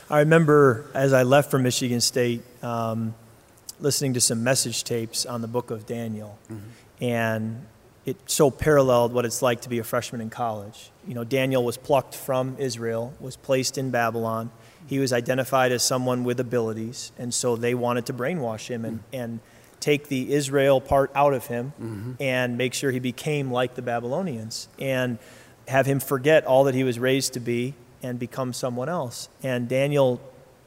I 0.09 0.19
remember 0.19 0.85
as 0.93 1.13
I 1.13 1.23
left 1.23 1.49
from 1.49 1.63
Michigan 1.63 1.99
State, 1.99 2.41
um, 2.63 3.15
listening 3.79 4.13
to 4.13 4.21
some 4.21 4.43
message 4.43 4.83
tapes 4.83 5.25
on 5.25 5.41
the 5.41 5.47
book 5.47 5.71
of 5.71 5.85
Daniel. 5.85 6.37
Mm-hmm. 6.51 7.03
And 7.03 7.65
it 8.05 8.17
so 8.27 8.51
paralleled 8.51 9.13
what 9.13 9.25
it's 9.25 9.41
like 9.41 9.61
to 9.61 9.69
be 9.69 9.79
a 9.79 9.83
freshman 9.83 10.21
in 10.21 10.29
college. 10.29 10.91
You 11.07 11.15
know, 11.15 11.23
Daniel 11.23 11.63
was 11.63 11.75
plucked 11.77 12.15
from 12.15 12.55
Israel, 12.59 13.13
was 13.19 13.35
placed 13.35 13.77
in 13.77 13.89
Babylon. 13.89 14.51
He 14.87 14.99
was 14.99 15.11
identified 15.11 15.71
as 15.71 15.83
someone 15.83 16.23
with 16.23 16.39
abilities, 16.39 17.11
and 17.17 17.33
so 17.33 17.55
they 17.55 17.73
wanted 17.73 18.05
to 18.05 18.13
brainwash 18.13 18.67
him 18.67 18.85
and, 18.85 18.99
mm-hmm. 18.99 19.15
and 19.15 19.39
take 19.79 20.07
the 20.07 20.31
Israel 20.31 20.79
part 20.79 21.11
out 21.15 21.33
of 21.33 21.47
him 21.47 21.73
mm-hmm. 21.81 22.11
and 22.19 22.57
make 22.57 22.75
sure 22.75 22.91
he 22.91 22.99
became 22.99 23.51
like 23.51 23.73
the 23.73 23.81
Babylonians 23.81 24.67
and 24.79 25.17
have 25.67 25.87
him 25.87 25.99
forget 25.99 26.45
all 26.45 26.65
that 26.65 26.75
he 26.75 26.83
was 26.83 26.99
raised 26.99 27.33
to 27.33 27.39
be 27.39 27.73
and 28.05 28.19
become 28.19 28.53
someone 28.53 28.87
else. 28.87 29.27
And 29.43 29.67
Daniel 29.67 30.21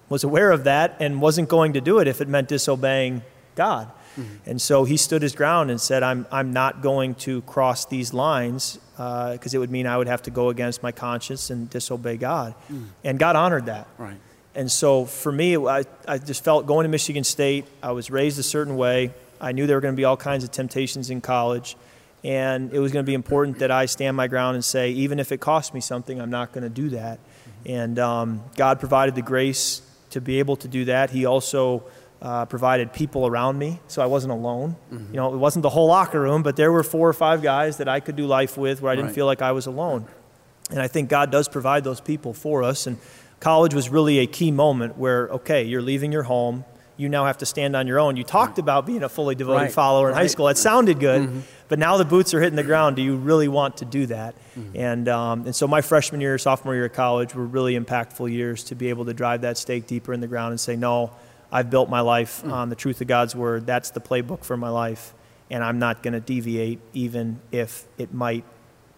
was 0.08 0.24
aware 0.24 0.50
of 0.50 0.64
that 0.64 0.96
and 1.00 1.20
wasn't 1.20 1.48
going 1.48 1.74
to 1.74 1.80
do 1.80 1.98
it 1.98 2.08
if 2.08 2.20
it 2.20 2.28
meant 2.28 2.48
disobeying 2.48 3.22
God. 3.54 3.90
Mm-hmm. 4.16 4.50
And 4.50 4.60
so 4.60 4.84
he 4.84 4.96
stood 4.96 5.22
his 5.22 5.34
ground 5.34 5.70
and 5.70 5.80
said, 5.80 6.02
I'm, 6.02 6.26
I'm 6.32 6.52
not 6.52 6.82
going 6.82 7.14
to 7.16 7.42
cross 7.42 7.86
these 7.86 8.12
lines 8.12 8.78
uh, 8.98 9.32
because 9.32 9.54
it 9.54 9.58
would 9.58 9.70
mean 9.70 9.86
I 9.86 9.96
would 9.96 10.08
have 10.08 10.22
to 10.22 10.30
go 10.30 10.48
against 10.48 10.82
my 10.82 10.92
conscience 10.92 11.50
and 11.50 11.70
disobey 11.70 12.16
God. 12.16 12.54
Mm. 12.70 12.86
And 13.04 13.18
God 13.18 13.36
honored 13.36 13.66
that. 13.66 13.86
Right. 13.96 14.16
And 14.54 14.70
so 14.72 15.04
for 15.04 15.30
me, 15.30 15.56
I, 15.56 15.84
I 16.06 16.18
just 16.18 16.42
felt 16.42 16.66
going 16.66 16.84
to 16.84 16.88
Michigan 16.88 17.22
State, 17.22 17.66
I 17.82 17.92
was 17.92 18.10
raised 18.10 18.38
a 18.40 18.42
certain 18.42 18.76
way. 18.76 19.12
I 19.40 19.52
knew 19.52 19.68
there 19.68 19.76
were 19.76 19.80
going 19.80 19.94
to 19.94 19.96
be 19.96 20.04
all 20.04 20.16
kinds 20.16 20.42
of 20.42 20.50
temptations 20.50 21.10
in 21.10 21.20
college. 21.20 21.76
And 22.24 22.72
it 22.72 22.80
was 22.80 22.92
going 22.92 23.04
to 23.04 23.06
be 23.08 23.14
important 23.14 23.60
that 23.60 23.70
I 23.70 23.86
stand 23.86 24.16
my 24.16 24.26
ground 24.26 24.56
and 24.56 24.64
say, 24.64 24.90
even 24.90 25.18
if 25.20 25.30
it 25.30 25.38
costs 25.40 25.72
me 25.72 25.80
something, 25.80 26.20
I'm 26.20 26.30
not 26.30 26.52
going 26.52 26.64
to 26.64 26.68
do 26.70 26.88
that. 26.90 27.20
And 27.64 27.98
um, 27.98 28.42
God 28.56 28.80
provided 28.80 29.14
the 29.14 29.22
grace 29.22 29.82
to 30.10 30.20
be 30.20 30.38
able 30.38 30.56
to 30.56 30.68
do 30.68 30.86
that. 30.86 31.10
He 31.10 31.26
also 31.26 31.84
uh, 32.20 32.44
provided 32.46 32.92
people 32.92 33.26
around 33.26 33.58
me, 33.58 33.78
so 33.86 34.02
I 34.02 34.06
wasn't 34.06 34.32
alone. 34.32 34.74
You 34.90 34.98
know, 35.12 35.32
it 35.32 35.36
wasn't 35.36 35.62
the 35.62 35.68
whole 35.70 35.86
locker 35.86 36.20
room, 36.20 36.42
but 36.42 36.56
there 36.56 36.72
were 36.72 36.82
four 36.82 37.08
or 37.08 37.12
five 37.12 37.40
guys 37.42 37.76
that 37.76 37.88
I 37.88 38.00
could 38.00 38.16
do 38.16 38.26
life 38.26 38.56
with 38.58 38.82
where 38.82 38.90
I 38.90 38.96
didn't 38.96 39.08
Right. 39.08 39.14
feel 39.14 39.26
like 39.26 39.40
I 39.42 39.52
was 39.52 39.66
alone. 39.66 40.06
And 40.70 40.80
I 40.82 40.88
think 40.88 41.08
God 41.08 41.30
does 41.30 41.48
provide 41.48 41.84
those 41.84 42.00
people 42.00 42.32
for 42.34 42.62
us. 42.64 42.86
And 42.88 42.98
college 43.38 43.74
was 43.74 43.88
really 43.88 44.18
a 44.18 44.26
key 44.26 44.50
moment 44.50 44.98
where, 44.98 45.28
okay, 45.28 45.62
you're 45.62 45.82
leaving 45.82 46.10
your 46.10 46.24
home. 46.24 46.64
You 46.96 47.08
now 47.08 47.26
have 47.26 47.38
to 47.38 47.46
stand 47.46 47.76
on 47.76 47.86
your 47.86 48.00
own. 48.00 48.16
You 48.16 48.24
talked 48.24 48.58
about 48.58 48.84
being 48.84 49.04
a 49.04 49.08
fully 49.08 49.36
devoted 49.36 49.62
Right, 49.62 49.72
follower 49.72 50.08
in 50.10 50.16
high 50.16 50.26
school. 50.26 50.46
That 50.46 50.58
sounded 50.58 50.98
good. 50.98 51.44
But 51.68 51.78
now 51.78 51.96
the 51.98 52.04
boots 52.04 52.32
are 52.34 52.40
hitting 52.40 52.56
the 52.56 52.62
ground. 52.62 52.96
Do 52.96 53.02
you 53.02 53.16
really 53.16 53.48
want 53.48 53.78
to 53.78 53.84
do 53.84 54.06
that? 54.06 54.34
And, 54.74 55.08
um, 55.08 55.44
and 55.46 55.54
so 55.54 55.68
my 55.68 55.82
freshman 55.82 56.20
year, 56.20 56.36
sophomore 56.38 56.74
year 56.74 56.86
of 56.86 56.92
college 56.94 57.34
were 57.34 57.44
really 57.44 57.78
impactful 57.78 58.32
years 58.32 58.64
to 58.64 58.74
be 58.74 58.88
able 58.88 59.04
to 59.04 59.14
drive 59.14 59.42
that 59.42 59.58
stake 59.58 59.86
deeper 59.86 60.12
in 60.12 60.20
the 60.20 60.26
ground 60.26 60.52
and 60.52 60.60
say, 60.60 60.76
no, 60.76 61.10
I've 61.52 61.70
built 61.70 61.88
my 61.88 62.00
life 62.00 62.44
on 62.44 62.68
the 62.70 62.74
truth 62.76 63.00
of 63.00 63.06
God's 63.06 63.36
word. 63.36 63.66
That's 63.66 63.90
the 63.90 64.00
playbook 64.00 64.44
for 64.44 64.56
my 64.56 64.70
life. 64.70 65.14
And 65.50 65.62
I'm 65.62 65.78
not 65.78 66.02
going 66.02 66.14
to 66.14 66.20
deviate, 66.20 66.80
even 66.92 67.40
if 67.52 67.84
it 67.98 68.12
might 68.12 68.44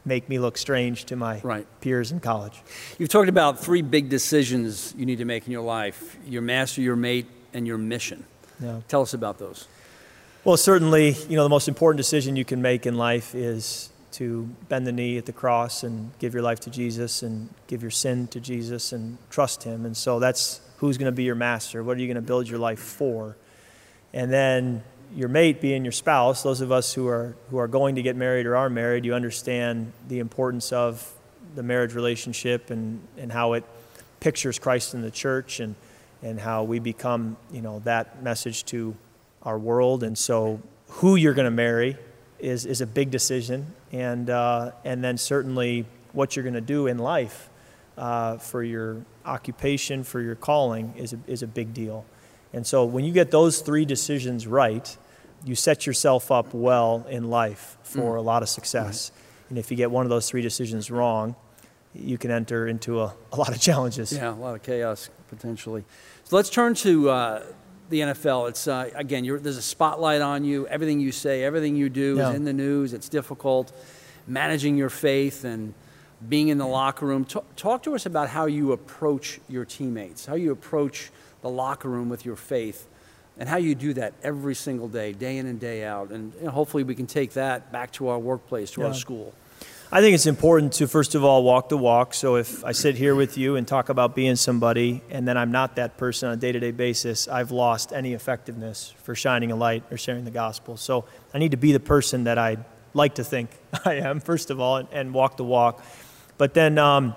make 0.05 0.29
me 0.29 0.39
look 0.39 0.57
strange 0.57 1.05
to 1.07 1.17
my 1.17 1.41
Right. 1.43 1.67
peers 1.81 2.11
in 2.11 2.21
college. 2.21 2.61
You've 2.99 3.11
talked 3.11 3.29
about 3.29 3.61
three 3.61 3.83
big 3.83 4.09
decisions 4.09 4.95
you 4.97 5.05
need 5.07 5.19
to 5.19 5.25
make 5.25 5.47
in 5.47 5.53
your 5.53 5.63
life 5.63 6.17
your 6.27 6.43
master, 6.43 6.81
your 6.81 6.97
mate, 6.97 7.27
and 7.53 7.67
your 7.67 7.79
mission. 7.79 8.25
Yeah. 8.61 8.81
Tell 8.89 9.03
us 9.03 9.13
about 9.15 9.39
those. 9.39 9.67
Well, 10.43 10.57
certainly, 10.57 11.11
you 11.29 11.37
know, 11.37 11.43
the 11.43 11.51
most 11.51 11.69
important 11.69 11.99
decision 11.99 12.35
you 12.35 12.47
can 12.47 12.63
make 12.63 12.87
in 12.87 12.95
life 12.95 13.35
is 13.35 13.91
to 14.13 14.49
bend 14.71 14.87
the 14.87 14.93
knee 14.93 15.19
at 15.19 15.27
the 15.27 15.35
cross 15.35 15.83
and 15.83 16.19
give 16.19 16.33
your 16.33 16.43
life 16.43 16.61
to 16.61 16.71
Jesus 16.71 17.23
and 17.23 17.51
give 17.67 17.83
your 17.83 17.91
sin 17.91 18.27
to 18.29 18.41
Jesus 18.41 18.93
and 18.93 19.19
trust 19.29 19.65
Him. 19.65 19.85
And 19.85 19.95
so 19.95 20.19
that's 20.19 20.63
who's 20.79 20.97
going 20.97 21.13
to 21.13 21.15
be 21.15 21.25
your 21.25 21.35
master. 21.35 21.85
What 21.85 21.99
are 21.99 22.01
you 22.01 22.07
going 22.07 22.15
to 22.15 22.23
build 22.23 22.49
your 22.49 22.59
life 22.59 22.79
for? 22.79 23.37
And 24.15 24.33
then 24.33 24.83
your 25.15 25.29
mate 25.29 25.61
being 25.61 25.85
your 25.85 25.93
spouse, 25.93 26.43
those 26.43 26.63
of 26.63 26.73
us 26.73 26.95
who 26.95 27.07
are, 27.07 27.37
who 27.51 27.59
are 27.59 27.69
going 27.69 27.97
to 27.97 28.03
get 28.03 28.17
married 28.17 28.47
or 28.47 28.57
are 28.57 28.71
married, 28.71 29.05
you 29.05 29.13
understand 29.13 29.93
the 30.09 30.21
importance 30.21 30.73
of 30.73 31.13
the 31.55 31.63
marriage 31.63 31.93
relationship 31.93 32.71
and, 32.71 33.07
and 33.19 33.31
how 33.31 33.53
it 33.53 33.65
pictures 34.21 34.59
Christ 34.59 34.95
in 34.95 35.03
the 35.03 35.11
church 35.11 35.61
and, 35.61 35.75
and 36.23 36.41
how 36.41 36.63
we 36.63 36.79
become, 36.79 37.37
you 37.53 37.61
know, 37.61 37.81
that 37.81 38.23
message 38.23 38.65
to 38.67 38.97
our 39.43 39.59
world. 39.59 40.03
And 40.03 40.17
so 40.17 40.61
who 40.89 41.17
you're 41.17 41.35
going 41.35 41.45
to 41.47 41.51
marry 41.51 41.97
is, 42.39 42.67
is 42.67 42.81
a 42.81 42.87
big 42.87 43.11
decision. 43.11 43.75
And, 43.93 44.31
uh, 44.31 44.73
and 44.85 45.03
then 45.03 45.17
certainly 45.17 45.87
what 46.13 46.37
you're 46.37 46.43
going 46.43 46.55
to 46.55 46.61
do 46.61 46.87
in 46.87 46.99
life 46.99 47.49
uh, 47.97 48.39
for 48.39 48.63
your 48.63 49.05
occupation, 49.25 50.05
for 50.05 50.21
your 50.21 50.35
calling 50.35 50.95
is 50.97 51.13
a, 51.13 51.19
is 51.27 51.43
a 51.43 51.47
big 51.47 51.75
deal. 51.75 52.05
And 52.53 52.67
so 52.67 52.85
when 52.85 53.05
you 53.05 53.13
get 53.13 53.31
those 53.31 53.61
three 53.61 53.85
decisions 53.85 54.47
right, 54.47 54.97
you 55.45 55.55
set 55.55 55.87
yourself 55.87 56.31
up 56.31 56.53
well 56.53 57.07
in 57.09 57.31
life 57.31 57.77
for 57.83 58.17
a 58.17 58.23
lot 58.23 58.43
of 58.43 58.49
success. 58.49 59.13
And 59.49 59.59
if 59.59 59.71
you 59.71 59.77
get 59.77 59.91
one 59.91 60.05
of 60.05 60.11
those 60.11 60.29
three 60.29 60.43
decisions 60.43 60.91
wrong, 60.91 61.35
you 61.95 62.19
can 62.19 62.31
enter 62.31 62.69
into 62.69 63.01
a, 63.01 63.15
a 63.33 63.37
lot 63.37 63.55
of 63.55 63.61
challenges. 63.61 64.13
Yeah, 64.13 64.31
a 64.31 64.35
lot 64.35 64.55
of 64.55 64.63
chaos 64.63 65.11
potentially. 65.29 65.85
So 66.25 66.37
let's 66.37 66.51
turn 66.51 66.75
to 66.75 67.11
uh, 67.11 67.43
the 67.91 68.01
NFL. 68.01 68.49
It's 68.49 68.67
uh, 68.67 68.91
again, 68.95 69.25
you're, 69.25 69.39
there's 69.39 69.57
a 69.57 69.63
spotlight 69.63 70.21
on 70.23 70.45
you. 70.45 70.67
Everything 70.69 71.01
you 71.01 71.13
say, 71.13 71.45
everything 71.45 71.77
you 71.77 71.89
do 71.89 72.17
Yeah. 72.17 72.31
is 72.31 72.37
in 72.37 72.45
the 72.45 72.53
news. 72.53 72.93
It's 72.93 73.09
difficult 73.09 73.73
managing 74.27 74.77
your 74.77 74.91
faith 74.91 75.45
and 75.45 75.75
being 76.29 76.49
in 76.49 76.59
the 76.59 76.67
locker 76.67 77.05
room. 77.07 77.25
Ta- 77.25 77.43
talk 77.57 77.83
to 77.83 77.95
us 77.95 78.07
about 78.07 78.29
how 78.29 78.47
you 78.47 78.73
approach 78.73 79.41
your 79.49 79.65
teammates, 79.65 80.27
how 80.27 80.35
you 80.35 80.53
approach 80.53 81.11
the 81.43 81.51
locker 81.51 81.89
room 81.89 82.09
with 82.09 82.25
your 82.25 82.37
faith, 82.37 82.87
and 83.39 83.49
how 83.49 83.57
you 83.57 83.75
do 83.75 83.93
that 83.95 84.13
every 84.23 84.55
single 84.55 84.87
day, 84.89 85.13
day 85.13 85.39
in 85.39 85.47
and 85.47 85.59
day 85.59 85.85
out. 85.85 86.11
And 86.11 86.33
you 86.39 86.45
know, 86.45 86.51
hopefully, 86.51 86.85
we 86.85 86.95
can 86.95 87.07
take 87.07 87.33
that 87.33 87.73
back 87.73 87.91
to 87.93 88.09
our 88.09 88.19
workplace, 88.19 88.71
to 88.73 88.85
our 88.85 88.95
school. 88.95 89.33
I 89.93 90.01
think 90.03 90.15
it's 90.15 90.27
important 90.27 90.75
to, 90.75 90.87
first 90.87 91.17
of 91.17 91.25
all, 91.25 91.43
walk 91.43 91.69
the 91.69 91.77
walk. 91.77 92.15
So 92.15 92.37
if 92.37 92.65
I 92.65 92.71
sit 92.71 92.95
here 92.95 93.17
with 93.17 93.37
you 93.37 93.57
and 93.57 93.67
talk 93.67 93.89
about 93.89 94.15
being 94.15 94.37
somebody 94.37 95.03
and 95.11 95.27
then 95.27 95.37
I'm 95.37 95.51
not 95.51 95.75
that 95.77 95.97
person 95.97 96.29
on 96.29 96.35
a 96.35 96.37
day 96.37 96.53
to 96.53 96.61
day 96.61 96.71
basis, 96.71 97.27
I've 97.27 97.51
lost 97.51 97.93
any 97.93 98.13
effectiveness 98.13 98.95
for 99.03 99.17
shining 99.17 99.51
a 99.51 99.57
light 99.57 99.83
or 99.91 99.97
sharing 99.97 100.25
the 100.25 100.31
gospel. 100.31 100.77
So 100.77 101.07
I 101.35 101.39
need 101.39 101.51
to 101.51 101.57
be 101.57 101.73
the 101.73 101.81
person 101.81 102.23
that 102.25 102.39
I 102.39 102.59
like 102.95 103.17
to 103.17 103.25
think 103.25 103.51
I 103.85 103.95
am, 103.95 104.21
first 104.21 104.51
of 104.51 104.61
all, 104.61 104.77
and, 104.77 104.89
and 104.93 105.13
walk 105.13 105.37
the 105.37 105.45
walk. 105.45 105.85
But 106.39 106.55
then 106.55 106.79
um, 106.79 107.17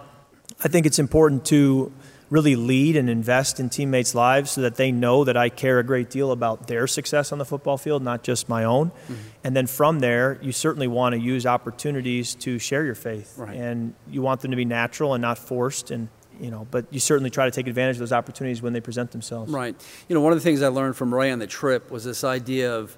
I 0.63 0.67
think 0.67 0.87
it's 0.87 0.97
important 0.97 1.45
to 1.45 1.93
really 2.33 2.55
lead 2.55 2.95
and 2.95 3.11
invest 3.11 3.59
in 3.59 3.69
teammates' 3.69 4.15
lives 4.15 4.49
so 4.49 4.61
that 4.61 4.75
they 4.75 4.91
know 4.91 5.23
that 5.23 5.37
I 5.37 5.49
care 5.49 5.77
a 5.77 5.83
great 5.83 6.09
deal 6.09 6.31
about 6.31 6.65
their 6.65 6.87
success 6.87 7.31
on 7.31 7.37
the 7.37 7.45
football 7.45 7.77
field, 7.77 8.01
not 8.01 8.23
just 8.23 8.49
my 8.49 8.63
own. 8.63 8.89
Mm-hmm. 8.89 9.13
And 9.43 9.55
then 9.55 9.67
from 9.67 9.99
there, 9.99 10.39
you 10.41 10.51
certainly 10.51 10.87
want 10.87 11.13
to 11.13 11.19
use 11.19 11.45
opportunities 11.45 12.33
to 12.35 12.57
share 12.57 12.85
your 12.85 12.95
faith. 12.95 13.35
Right. 13.37 13.55
And 13.55 13.93
you 14.09 14.23
want 14.23 14.41
them 14.41 14.49
to 14.49 14.57
be 14.57 14.65
natural 14.65 15.13
and 15.13 15.21
not 15.21 15.37
forced 15.37 15.91
and 15.91 16.09
you 16.41 16.49
know, 16.49 16.65
but 16.71 16.87
you 16.89 16.99
certainly 16.99 17.29
try 17.29 17.45
to 17.45 17.51
take 17.51 17.67
advantage 17.67 17.97
of 17.97 17.99
those 17.99 18.11
opportunities 18.11 18.59
when 18.59 18.73
they 18.73 18.81
present 18.81 19.11
themselves. 19.11 19.53
Right. 19.53 19.75
You 20.09 20.15
know, 20.15 20.21
one 20.21 20.33
of 20.33 20.39
the 20.39 20.43
things 20.43 20.63
I 20.63 20.69
learned 20.69 20.95
from 20.95 21.13
Ray 21.13 21.29
on 21.29 21.37
the 21.37 21.45
trip 21.45 21.91
was 21.91 22.03
this 22.03 22.23
idea 22.23 22.75
of 22.75 22.97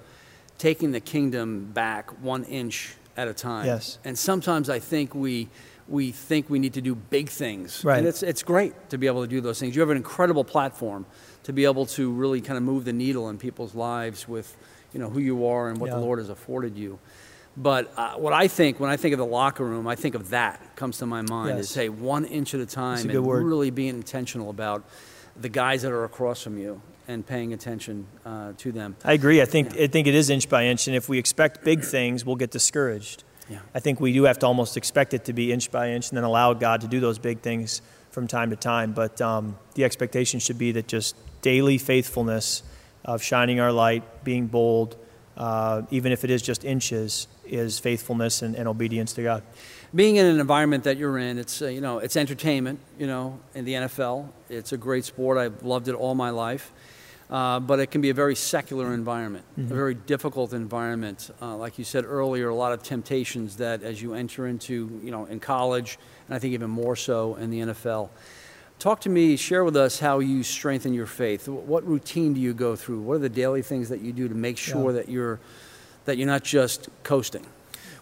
taking 0.56 0.92
the 0.92 1.00
kingdom 1.00 1.66
back 1.66 2.10
one 2.22 2.44
inch 2.44 2.94
at 3.14 3.28
a 3.28 3.34
time. 3.34 3.66
Yes. 3.66 3.98
And 4.06 4.18
sometimes 4.18 4.70
I 4.70 4.78
think 4.78 5.14
we 5.14 5.50
we 5.88 6.10
think 6.10 6.50
we 6.50 6.58
need 6.58 6.74
to 6.74 6.80
do 6.80 6.94
big 6.94 7.28
things. 7.28 7.84
Right. 7.84 7.98
And 7.98 8.06
it's 8.06 8.22
it's 8.22 8.42
great 8.42 8.90
to 8.90 8.98
be 8.98 9.06
able 9.06 9.22
to 9.22 9.28
do 9.28 9.40
those 9.40 9.60
things. 9.60 9.74
You 9.76 9.80
have 9.82 9.90
an 9.90 9.96
incredible 9.96 10.44
platform 10.44 11.06
to 11.44 11.52
be 11.52 11.64
able 11.64 11.86
to 11.86 12.10
really 12.10 12.40
kind 12.40 12.56
of 12.56 12.64
move 12.64 12.84
the 12.84 12.92
needle 12.92 13.28
in 13.28 13.38
people's 13.38 13.74
lives 13.74 14.26
with, 14.26 14.56
you 14.92 14.98
know, 15.00 15.08
who 15.08 15.20
you 15.20 15.46
are 15.46 15.68
and 15.68 15.78
what 15.78 15.90
the 15.90 15.98
Lord 15.98 16.18
has 16.18 16.28
afforded 16.28 16.76
you. 16.76 16.98
But 17.56 17.90
uh, 17.96 18.14
what 18.14 18.32
I 18.32 18.48
think 18.48 18.80
when 18.80 18.90
I 18.90 18.96
think 18.96 19.12
of 19.14 19.18
the 19.18 19.26
locker 19.26 19.64
room, 19.64 19.86
I 19.86 19.94
think 19.94 20.14
of 20.14 20.30
that 20.30 20.76
comes 20.76 20.98
to 20.98 21.06
my 21.06 21.22
mind 21.22 21.56
Yes. 21.56 21.70
is 21.70 21.74
hey, 21.74 21.88
one 21.88 22.24
inch 22.24 22.52
at 22.52 22.60
a 22.60 22.66
time 22.66 23.08
a 23.08 23.12
and 23.14 23.24
word. 23.24 23.44
really 23.44 23.70
being 23.70 23.94
intentional 23.94 24.50
about 24.50 24.84
the 25.40 25.48
guys 25.48 25.82
that 25.82 25.92
are 25.92 26.04
across 26.04 26.42
from 26.42 26.58
you 26.58 26.80
and 27.08 27.24
paying 27.26 27.52
attention 27.52 28.06
uh, 28.26 28.52
to 28.58 28.72
them. 28.72 28.96
I 29.04 29.12
agree. 29.12 29.40
I 29.40 29.44
think 29.46 29.74
yeah. 29.74 29.84
I 29.84 29.86
think 29.86 30.06
it 30.06 30.14
is 30.14 30.28
inch 30.28 30.48
by 30.48 30.64
inch, 30.64 30.86
and 30.86 30.96
if 30.96 31.08
we 31.08 31.18
expect 31.18 31.64
big 31.64 31.82
things, 31.82 32.26
we'll 32.26 32.36
get 32.36 32.50
discouraged. 32.50 33.24
Yeah. 33.48 33.58
I 33.74 33.80
think 33.80 34.00
we 34.00 34.12
do 34.12 34.24
have 34.24 34.38
to 34.40 34.46
almost 34.46 34.76
expect 34.76 35.14
it 35.14 35.24
to 35.26 35.32
be 35.32 35.52
inch 35.52 35.70
by 35.70 35.90
inch, 35.90 36.08
and 36.10 36.16
then 36.16 36.24
allow 36.24 36.52
God 36.54 36.80
to 36.80 36.88
do 36.88 37.00
those 37.00 37.18
big 37.18 37.40
things 37.40 37.80
from 38.10 38.26
time 38.26 38.50
to 38.50 38.56
time. 38.56 38.92
But 38.92 39.20
um, 39.20 39.56
the 39.74 39.84
expectation 39.84 40.40
should 40.40 40.58
be 40.58 40.72
that 40.72 40.88
just 40.88 41.14
daily 41.42 41.78
faithfulness 41.78 42.62
of 43.04 43.22
shining 43.22 43.60
our 43.60 43.70
light, 43.70 44.24
being 44.24 44.46
bold, 44.46 44.96
uh, 45.36 45.82
even 45.90 46.12
if 46.12 46.24
it 46.24 46.30
is 46.30 46.42
just 46.42 46.64
inches, 46.64 47.28
is 47.44 47.78
faithfulness 47.78 48.42
and, 48.42 48.56
and, 48.56 48.66
obedience 48.66 49.12
to 49.12 49.22
God. 49.22 49.42
Being 49.94 50.16
in 50.16 50.26
an 50.26 50.40
environment 50.40 50.82
that 50.84 50.96
you're 50.96 51.18
in, 51.18 51.38
it's 51.38 51.62
uh, 51.62 51.66
you 51.66 51.80
know 51.80 51.98
it's 51.98 52.16
entertainment. 52.16 52.80
You 52.98 53.06
know, 53.06 53.38
in 53.54 53.64
the 53.64 53.74
NFL, 53.74 54.28
it's 54.48 54.72
a 54.72 54.76
great 54.76 55.04
sport. 55.04 55.38
I've 55.38 55.62
loved 55.62 55.88
it 55.88 55.94
all 55.94 56.14
my 56.14 56.30
life. 56.30 56.72
Uh, 57.28 57.58
but 57.58 57.80
it 57.80 57.90
can 57.90 58.00
be 58.00 58.10
a 58.10 58.14
very 58.14 58.36
secular 58.36 58.94
environment, 58.94 59.44
mm-hmm. 59.52 59.72
a 59.72 59.74
very 59.74 59.94
difficult 59.94 60.52
environment. 60.52 61.30
Uh, 61.42 61.56
like 61.56 61.76
you 61.76 61.84
said 61.84 62.04
earlier, 62.04 62.48
a 62.48 62.54
lot 62.54 62.72
of 62.72 62.82
temptations 62.84 63.56
that 63.56 63.82
as 63.82 64.00
you 64.00 64.14
enter 64.14 64.46
into, 64.46 65.00
you 65.02 65.10
know, 65.10 65.24
in 65.24 65.40
college, 65.40 65.98
and 66.28 66.36
I 66.36 66.38
think 66.38 66.54
even 66.54 66.70
more 66.70 66.94
so 66.94 67.34
in 67.34 67.50
the 67.50 67.60
NFL. 67.60 68.10
Talk 68.78 69.00
to 69.00 69.08
me, 69.08 69.36
share 69.36 69.64
with 69.64 69.76
us 69.76 69.98
how 69.98 70.18
you 70.18 70.42
strengthen 70.42 70.92
your 70.92 71.06
faith. 71.06 71.48
What 71.48 71.86
routine 71.86 72.34
do 72.34 72.40
you 72.40 72.52
go 72.52 72.76
through? 72.76 73.00
What 73.00 73.14
are 73.14 73.20
the 73.20 73.28
daily 73.28 73.62
things 73.62 73.88
that 73.88 74.02
you 74.02 74.12
do 74.12 74.28
to 74.28 74.34
make 74.34 74.58
sure 74.58 74.90
yeah. 74.90 74.98
that 74.98 75.08
you're 75.08 75.40
that 76.04 76.18
you're 76.18 76.26
not 76.26 76.44
just 76.44 76.88
coasting? 77.02 77.44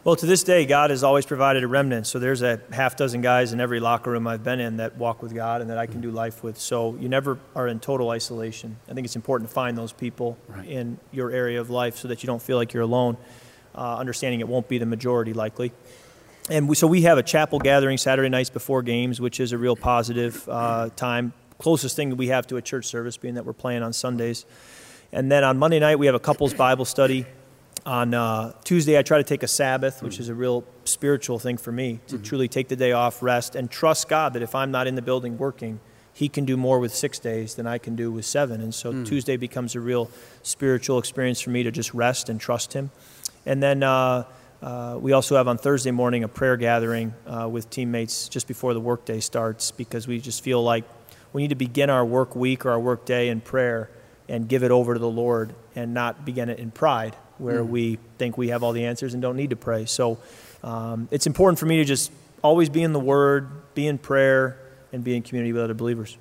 Well, 0.04 0.16
to 0.16 0.26
this 0.26 0.42
day, 0.42 0.66
God 0.66 0.90
has 0.90 1.02
always 1.02 1.24
provided 1.24 1.64
a 1.64 1.66
remnant. 1.66 2.06
So 2.06 2.18
there's 2.18 2.42
a 2.42 2.60
half 2.70 2.94
dozen 2.94 3.22
guys 3.22 3.54
in 3.54 3.60
every 3.60 3.80
locker 3.80 4.10
room 4.10 4.26
I've 4.26 4.44
been 4.44 4.60
in 4.60 4.76
that 4.76 4.98
walk 4.98 5.22
with 5.22 5.34
God 5.34 5.62
and 5.62 5.70
that 5.70 5.78
I 5.78 5.86
can 5.86 6.02
do 6.02 6.10
life 6.10 6.42
with. 6.42 6.58
So 6.58 6.94
you 7.00 7.08
never 7.08 7.38
are 7.56 7.66
in 7.66 7.80
total 7.80 8.10
isolation. 8.10 8.76
I 8.86 8.92
think 8.92 9.06
it's 9.06 9.16
important 9.16 9.48
to 9.48 9.54
find 9.54 9.78
those 9.78 9.92
people 9.92 10.36
right. 10.46 10.68
in 10.68 10.98
your 11.10 11.30
area 11.30 11.58
of 11.58 11.70
life 11.70 11.96
so 11.96 12.08
that 12.08 12.22
you 12.22 12.26
don't 12.26 12.42
feel 12.42 12.58
like 12.58 12.74
you're 12.74 12.82
alone, 12.82 13.16
uh, 13.74 13.96
understanding 13.96 14.40
it 14.40 14.48
won't 14.48 14.68
be 14.68 14.76
the 14.76 14.84
majority 14.84 15.32
likely. 15.32 15.72
And 16.50 16.68
we, 16.68 16.74
so 16.74 16.86
we 16.86 17.00
have 17.02 17.16
a 17.16 17.22
chapel 17.22 17.58
gathering 17.58 17.96
Saturday 17.96 18.28
nights 18.28 18.50
before 18.50 18.82
games, 18.82 19.22
which 19.22 19.40
is 19.40 19.52
a 19.52 19.58
real 19.58 19.74
positive 19.74 20.46
uh, 20.50 20.90
time. 20.96 21.32
Closest 21.56 21.96
thing 21.96 22.10
that 22.10 22.16
we 22.16 22.28
have 22.28 22.46
to 22.48 22.58
a 22.58 22.62
church 22.62 22.84
service, 22.84 23.16
being 23.16 23.36
that 23.36 23.46
we're 23.46 23.54
playing 23.54 23.82
on 23.82 23.94
Sundays. 23.94 24.44
And 25.12 25.32
then 25.32 25.44
on 25.44 25.56
Monday 25.56 25.78
night, 25.78 25.98
we 25.98 26.04
have 26.04 26.14
a 26.14 26.20
couples 26.20 26.52
Bible 26.52 26.84
study 26.84 27.24
on 27.87 28.14
uh, 28.14 28.53
Tuesday, 28.64 28.99
I 28.99 29.03
try 29.03 29.18
to 29.18 29.25
take 29.25 29.42
a 29.42 29.49
Sabbath, 29.49 30.03
which 30.03 30.18
is 30.18 30.29
a 30.29 30.35
real 30.35 30.64
spiritual 30.85 31.38
thing 31.38 31.59
for 31.59 31.70
me 31.70 32.01
to 32.07 32.14
mm-hmm. 32.16 32.25
truly 32.25 32.49
take 32.49 32.68
the 32.68 32.77
day 32.77 32.92
off, 32.92 33.23
rest, 33.23 33.55
and 33.55 33.70
trust 33.70 34.09
God 34.09 34.33
that 34.33 34.42
if 34.42 34.55
I'm 34.55 34.70
not 34.70 34.87
in 34.87 34.94
the 34.94 35.03
building 35.03 35.37
working, 35.37 35.81
He 36.12 36.29
can 36.29 36.44
do 36.47 36.57
more 36.57 36.79
with 36.79 36.94
six 36.94 37.18
days 37.18 37.57
than 37.57 37.66
I 37.66 37.79
can 37.79 37.94
do 37.94 38.11
with 38.11 38.25
seven. 38.25 38.61
And 38.62 38.75
so 38.75 38.92
mm. 38.92 39.07
Tuesday 39.07 39.37
becomes 39.37 39.75
a 39.75 39.81
real 39.81 40.11
spiritual 40.42 40.99
experience 40.99 41.40
for 41.40 41.51
me 41.51 41.62
to 41.62 41.70
just 41.70 41.92
rest 41.92 42.29
and 42.29 42.40
trust 42.40 42.73
Him. 42.73 42.90
And 43.44 43.62
then 43.62 43.83
uh, 43.83 44.25
uh, 44.62 44.97
we 44.99 45.12
also 45.12 45.37
have 45.37 45.47
on 45.47 45.59
Thursday 45.59 45.90
morning 45.90 46.25
a 46.25 46.29
prayer 46.29 46.57
gathering 46.57 47.12
uh, 47.27 47.49
with 47.51 47.68
teammates 47.68 48.31
just 48.31 48.49
before 48.49 48.73
the 48.73 48.81
workday 48.81 49.20
starts 49.20 49.73
because 49.73 50.09
we 50.09 50.20
just 50.20 50.42
feel 50.42 50.62
like 50.62 50.85
we 51.35 51.42
need 51.42 51.49
to 51.49 51.55
begin 51.55 51.90
our 51.90 52.05
work 52.05 52.35
week 52.35 52.64
or 52.64 52.70
our 52.70 52.81
work 52.81 53.05
day 53.05 53.29
in 53.29 53.42
prayer 53.42 53.90
and 54.27 54.49
give 54.49 54.62
it 54.62 54.70
over 54.70 54.94
to 54.94 55.01
the 55.01 55.11
Lord 55.11 55.55
and 55.75 55.92
not 55.92 56.25
begin 56.25 56.49
it 56.49 56.59
in 56.59 56.70
pride 56.70 57.14
where 57.38 57.62
mm. 57.62 57.68
we 57.68 57.99
think 58.18 58.38
we 58.38 58.49
have 58.49 58.62
all 58.62 58.73
the 58.73 58.85
answers 58.85 59.14
and 59.14 59.23
don't 59.23 59.37
need 59.37 59.51
to 59.51 59.57
pray. 59.57 59.85
So 59.87 60.18
um, 60.62 61.09
it's 61.11 61.27
important 61.27 61.59
for 61.59 61.66
me 61.66 61.79
to 61.79 61.85
just 61.85 62.11
always 62.42 62.68
be 62.68 62.83
in 62.83 62.92
the 62.92 63.01
Word, 63.01 63.49
be 63.75 63.87
in 63.87 63.99
prayer, 63.99 64.59
and 64.92 65.03
be 65.03 65.16
in 65.16 65.23
community 65.23 65.53
with 65.53 65.62
other 65.62 65.75
believers. 65.75 66.16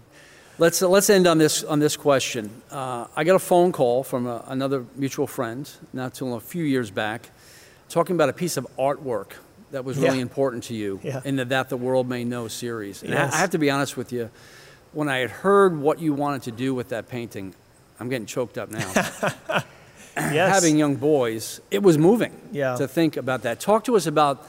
Let's, 0.59 0.81
uh, 0.81 0.89
let's 0.89 1.09
end 1.09 1.27
on 1.27 1.37
this, 1.37 1.63
on 1.63 1.79
this 1.79 1.97
question. 1.97 2.49
Uh, 2.69 3.07
I 3.15 3.23
got 3.23 3.35
a 3.35 3.39
phone 3.39 3.71
call 3.71 4.03
from 4.03 4.27
a, 4.27 4.43
another 4.47 4.85
mutual 4.95 5.27
friend 5.27 5.69
not 5.93 6.13
too 6.13 6.25
long, 6.25 6.37
a 6.37 6.39
few 6.39 6.63
years 6.63 6.91
back, 6.91 7.29
talking 7.89 8.15
about 8.15 8.29
a 8.29 8.33
piece 8.33 8.57
of 8.57 8.67
artwork 8.77 9.33
that 9.71 9.83
was 9.83 9.97
really 9.97 10.17
yeah. 10.17 10.21
important 10.21 10.63
to 10.65 10.75
you 10.75 10.99
yeah. 11.03 11.21
in 11.25 11.35
the 11.35 11.45
That 11.45 11.69
the 11.69 11.77
World 11.77 12.07
May 12.07 12.23
Know 12.23 12.47
series. 12.47 13.01
And 13.01 13.11
yes. 13.11 13.33
I, 13.33 13.37
I 13.37 13.39
have 13.39 13.49
to 13.51 13.57
be 13.57 13.71
honest 13.71 13.97
with 13.97 14.11
you, 14.11 14.29
when 14.91 15.09
I 15.09 15.17
had 15.17 15.31
heard 15.31 15.77
what 15.79 15.99
you 15.99 16.13
wanted 16.13 16.43
to 16.43 16.51
do 16.51 16.75
with 16.75 16.89
that 16.89 17.09
painting, 17.09 17.55
I'm 17.99 18.09
getting 18.09 18.27
choked 18.27 18.59
up 18.59 18.69
now. 18.69 19.63
yes. 20.15 20.53
having 20.53 20.77
young 20.77 20.95
boys, 20.95 21.61
it 21.71 21.83
was 21.83 21.97
moving 21.97 22.33
yeah. 22.51 22.75
to 22.75 22.87
think 22.87 23.17
about 23.17 23.43
that. 23.43 23.59
Talk 23.59 23.83
to 23.85 23.95
us 23.95 24.05
about 24.05 24.45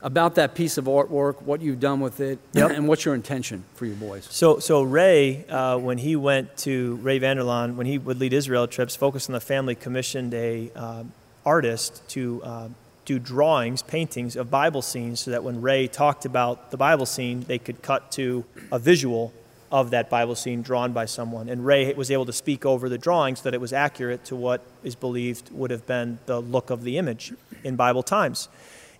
about 0.00 0.36
that 0.36 0.54
piece 0.54 0.78
of 0.78 0.84
artwork, 0.84 1.42
what 1.42 1.60
you've 1.60 1.80
done 1.80 2.00
with 2.00 2.20
it, 2.20 2.38
yep. 2.52 2.70
and 2.70 2.86
what's 2.86 3.04
your 3.04 3.14
intention 3.14 3.64
for 3.74 3.84
your 3.84 3.96
boys. 3.96 4.28
So, 4.30 4.58
so 4.58 4.82
Ray, 4.82 5.44
uh, 5.46 5.76
when 5.78 5.98
he 5.98 6.14
went 6.14 6.56
to 6.58 6.96
Ray 6.96 7.18
Vander 7.18 7.42
Laan, 7.42 7.74
when 7.74 7.86
he 7.86 7.98
would 7.98 8.20
lead 8.20 8.32
Israel 8.32 8.68
trips, 8.68 8.94
Focus 8.94 9.28
on 9.28 9.32
the 9.32 9.40
Family, 9.40 9.74
commissioned 9.74 10.34
a 10.34 10.70
uh, 10.76 11.04
artist 11.44 12.08
to 12.10 12.40
uh, 12.44 12.68
do 13.04 13.18
drawings, 13.18 13.82
paintings 13.82 14.36
of 14.36 14.50
Bible 14.50 14.82
scenes, 14.82 15.20
so 15.20 15.30
that 15.30 15.42
when 15.42 15.60
Ray 15.60 15.88
talked 15.88 16.24
about 16.24 16.70
the 16.70 16.76
Bible 16.76 17.06
scene, 17.06 17.40
they 17.40 17.58
could 17.58 17.82
cut 17.82 18.12
to 18.12 18.44
a 18.70 18.78
visual 18.78 19.32
of 19.70 19.90
that 19.90 20.08
Bible 20.08 20.34
scene 20.34 20.62
drawn 20.62 20.92
by 20.92 21.04
someone. 21.04 21.48
And 21.48 21.64
Ray 21.64 21.92
was 21.92 22.10
able 22.10 22.26
to 22.26 22.32
speak 22.32 22.64
over 22.64 22.88
the 22.88 22.98
drawing 22.98 23.36
so 23.36 23.42
that 23.44 23.54
it 23.54 23.60
was 23.60 23.72
accurate 23.72 24.24
to 24.26 24.36
what 24.36 24.62
is 24.82 24.94
believed 24.94 25.50
would 25.52 25.70
have 25.70 25.86
been 25.86 26.18
the 26.26 26.40
look 26.40 26.70
of 26.70 26.82
the 26.82 26.98
image 26.98 27.32
in 27.64 27.76
Bible 27.76 28.02
times. 28.02 28.48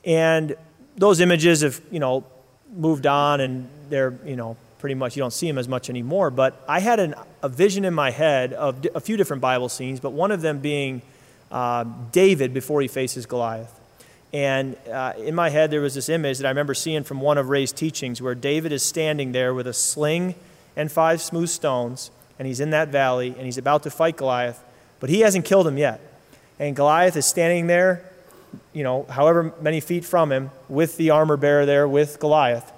And 0.05 0.57
those 0.97 1.21
images 1.21 1.63
have, 1.63 1.81
you 1.91 2.01
know, 2.01 2.25
moved 2.77 3.07
on 3.07 3.41
and 3.41 3.69
they're, 3.89 4.19
you 4.25 4.37
know, 4.37 4.57
pretty 4.79 4.95
much 4.95 5.17
you 5.17 5.23
don't 5.23 5.33
see 5.33 5.47
them 5.47 5.59
as 5.59 5.69
much 5.69 5.89
anymore. 5.89 6.31
But 6.31 6.63
I 6.69 6.81
had 6.81 7.01
an, 7.01 7.15
a 7.43 7.49
vision 7.49 7.85
in 7.85 7.95
my 7.95 8.11
head 8.11 8.53
of 8.53 8.87
a 8.95 9.01
few 9.01 9.17
different 9.17 9.41
Bible 9.41 9.69
scenes, 9.69 10.01
but 10.01 10.11
one 10.11 10.31
of 10.31 10.43
them 10.43 10.59
being 10.59 11.03
uh, 11.51 11.85
David 12.13 12.53
before 12.53 12.81
he 12.83 12.89
faces 12.89 13.27
Goliath. 13.27 13.75
And 14.33 14.77
uh, 14.87 15.15
in 15.17 15.35
my 15.35 15.49
head, 15.49 15.71
there 15.71 15.81
was 15.81 15.95
this 15.95 16.11
image 16.11 16.39
that 16.39 16.47
I 16.47 16.51
remember 16.51 16.75
seeing 16.75 17.03
from 17.03 17.21
one 17.21 17.39
of 17.39 17.49
Ray's 17.49 17.73
teachings 17.73 18.21
where 18.21 18.35
David 18.35 18.73
is 18.73 18.83
standing 18.83 19.33
there 19.33 19.55
with 19.55 19.67
a 19.67 19.73
sling 19.73 20.35
and 20.79 20.91
five 20.91 21.21
smooth 21.21 21.51
stones, 21.51 22.11
and 22.39 22.47
he's 22.47 22.61
in 22.61 22.71
that 22.71 22.89
valley, 22.89 23.35
and 23.37 23.45
he's 23.45 23.59
about 23.59 23.83
to 23.83 23.91
fight 23.91 24.17
Goliath, 24.17 24.63
but 25.01 25.11
he 25.11 25.21
hasn't 25.21 25.45
killed 25.45 25.67
him 25.67 25.77
yet. 25.77 26.01
And 26.59 26.75
Goliath 26.75 27.17
is 27.17 27.27
standing 27.27 27.67
there, 27.67 28.09
you 28.73 28.85
know, 28.85 29.05
however 29.11 29.53
many 29.61 29.81
feet 29.81 30.05
from 30.05 30.33
him, 30.33 30.51
with 30.69 30.97
the 30.97 31.11
armor 31.11 31.37
bearer 31.37 31.67
there 31.67 31.87
with 31.87 32.21
Goliath. 32.21 32.73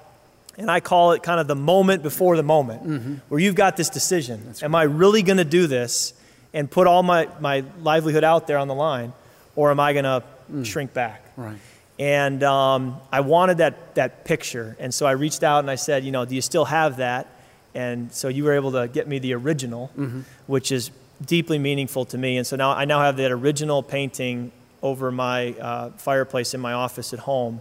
And 0.57 0.71
I 0.71 0.81
call 0.81 1.13
it 1.13 1.23
kind 1.23 1.41
of 1.41 1.47
the 1.47 1.55
moment 1.55 2.03
before 2.03 2.37
the 2.37 2.43
moment, 2.43 2.83
mm-hmm. 2.83 3.15
where 3.29 3.39
you've 3.39 3.55
got 3.55 3.77
this 3.77 3.91
decision. 3.91 4.55
Am. 4.63 4.75
I 4.75 4.83
really 4.83 5.23
going 5.23 5.39
to 5.39 5.45
do 5.45 5.67
this 5.67 6.15
and 6.53 6.71
put 6.71 6.87
all 6.87 7.03
my, 7.03 7.29
my 7.39 7.65
livelihood 7.83 8.25
out 8.25 8.47
there 8.47 8.59
on 8.59 8.67
the 8.67 8.75
line, 8.75 9.13
or 9.57 9.71
am 9.71 9.79
I 9.79 9.93
going 9.93 10.05
to 10.05 10.23
mm. 10.51 10.67
shrink 10.67 10.93
back? 10.93 11.23
Right. 11.37 11.59
And 11.99 12.43
um, 12.43 12.99
I 13.13 13.21
wanted 13.21 13.59
that, 13.59 13.95
that 13.95 14.25
picture. 14.25 14.75
And 14.81 14.93
so 14.93 15.07
I 15.07 15.13
reached 15.13 15.43
out 15.43 15.61
and 15.61 15.71
I 15.71 15.75
said, 15.75 16.03
you 16.03 16.13
know, 16.13 16.25
do 16.25 16.35
you 16.35 16.41
still 16.41 16.65
have 16.65 16.97
that? 16.97 17.27
And 17.75 18.13
so 18.13 18.29
you 18.29 18.45
were 18.45 18.53
able 18.53 18.73
to 18.73 18.89
get 18.89 19.07
me 19.07 19.19
the 19.19 19.35
original, 19.35 19.91
mm-hmm. 19.97 20.23
which 20.47 20.73
is 20.73 20.91
deeply 21.25 21.59
meaningful 21.59 22.05
to 22.07 22.19
me. 22.19 22.37
And 22.37 22.47
so 22.47 22.57
now 22.57 22.73
I 22.73 22.85
now 22.85 23.01
have 23.01 23.17
that 23.19 23.31
original 23.31 23.83
painting 23.83 24.53
over 24.83 25.11
my 25.13 25.53
uh, 25.53 25.91
fireplace 25.91 26.55
in 26.55 26.61
my 26.61 26.73
office 26.73 27.13
at 27.13 27.21
home. 27.21 27.61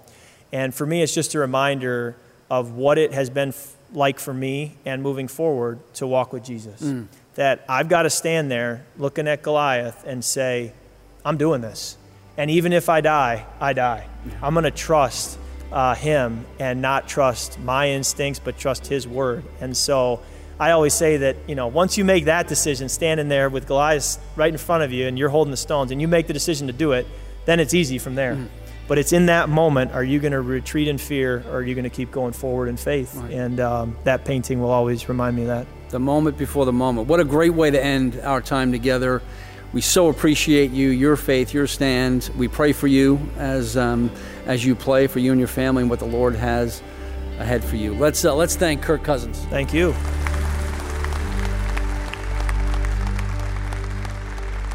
And 0.52 0.74
for 0.74 0.86
me, 0.86 1.04
it's 1.04 1.14
just 1.14 1.36
a 1.36 1.40
reminder 1.40 2.16
of 2.50 2.72
what 2.72 2.98
it 2.98 3.14
has 3.14 3.30
been 3.30 3.50
f- 3.50 3.76
like 3.94 4.20
for 4.20 4.34
me 4.34 4.78
and 4.86 5.04
moving 5.04 5.28
forward 5.28 5.80
to 5.96 6.08
walk 6.08 6.34
with 6.34 6.44
Jesus. 6.44 6.82
Mm. 6.82 7.08
That 7.36 7.64
I've 7.70 7.90
got 7.90 8.04
to 8.04 8.10
stand 8.10 8.50
there 8.50 8.86
looking 8.98 9.28
at 9.28 9.44
Goliath 9.44 10.04
and 10.06 10.24
say, 10.24 10.74
I'm 11.24 11.38
doing 11.38 11.62
this. 11.62 11.98
And 12.38 12.50
even 12.50 12.74
if 12.74 12.90
I 12.90 13.02
die, 13.02 13.46
I 13.60 13.74
die. 13.74 14.08
Yeah. 14.26 14.34
I'm 14.42 14.54
going 14.54 14.64
to 14.64 14.72
trust 14.72 15.38
uh, 15.72 15.96
Him 15.96 16.46
and 16.60 16.82
not 16.82 17.08
trust 17.08 17.60
my 17.60 17.90
instincts, 17.90 18.40
but 18.40 18.58
trust 18.58 18.88
His 18.88 19.08
word. 19.08 19.44
And 19.62 19.76
so 19.76 20.22
I 20.60 20.72
always 20.72 20.94
say 20.94 21.18
that, 21.18 21.38
you 21.48 21.56
know, 21.56 21.68
once 21.68 21.98
you 21.98 22.04
make 22.04 22.26
that 22.26 22.48
decision, 22.48 22.90
standing 22.90 23.30
there 23.30 23.50
with 23.50 23.68
Goliath 23.68 24.18
right 24.36 24.52
in 24.52 24.58
front 24.58 24.84
of 24.84 24.92
you 24.92 25.08
and 25.08 25.18
you're 25.18 25.30
holding 25.30 25.52
the 25.52 25.58
stones 25.58 25.92
and 25.92 26.02
you 26.02 26.08
make 26.08 26.28
the 26.28 26.34
decision 26.34 26.68
to 26.68 26.74
do 26.74 26.92
it, 26.92 27.08
then 27.46 27.60
it's 27.60 27.74
easy 27.74 27.98
from 27.98 28.16
there. 28.16 28.36
Mm. 28.36 28.50
But 28.90 28.98
it's 28.98 29.14
in 29.14 29.28
that 29.28 29.50
moment 29.50 29.92
are 29.92 30.04
you 30.04 30.20
going 30.20 30.34
to 30.34 30.42
retreat 30.42 30.88
in 30.88 30.98
fear 30.98 31.44
or 31.48 31.58
are 31.58 31.62
you 31.62 31.76
going 31.76 31.84
to 31.84 31.90
keep 31.90 32.12
going 32.12 32.34
forward 32.34 32.68
in 32.68 32.76
faith? 32.76 33.16
Right. 33.16 33.32
And 33.32 33.60
um, 33.60 33.98
that 34.04 34.26
painting 34.26 34.60
will 34.60 34.72
always 34.72 35.08
remind 35.08 35.36
me 35.36 35.44
of 35.44 35.48
that. 35.50 35.68
The 35.92 36.00
moment 36.00 36.38
before 36.38 36.66
the 36.66 36.74
moment. 36.74 37.08
What 37.08 37.20
a 37.20 37.24
great 37.24 37.54
way 37.54 37.72
to 37.72 37.82
end 37.82 38.20
our 38.22 38.42
time 38.42 38.72
together. 38.72 39.22
We 39.72 39.82
so 39.82 40.10
appreciate 40.10 40.72
you, 40.72 40.90
your 40.90 41.16
faith, 41.16 41.54
your 41.54 41.68
stand. 41.68 42.32
We 42.36 42.48
pray 42.48 42.74
for 42.74 42.88
you 42.88 43.20
as 43.38 43.78
um, 43.78 44.10
as 44.50 44.66
you 44.66 44.74
play 44.74 45.06
for 45.06 45.20
you 45.20 45.32
and 45.32 45.40
your 45.40 45.48
family 45.48 45.84
and 45.84 45.92
what 45.92 46.00
the 46.00 46.06
Lord 46.06 46.36
has 46.36 46.82
ahead 47.38 47.64
for 47.64 47.76
you. 47.76 47.94
Let's 47.94 48.26
uh, 48.26 48.34
let's 48.34 48.56
thank 48.56 48.82
Kirk 48.82 49.04
Cousins. 49.04 49.38
Thank 49.46 49.74
you. 49.74 49.94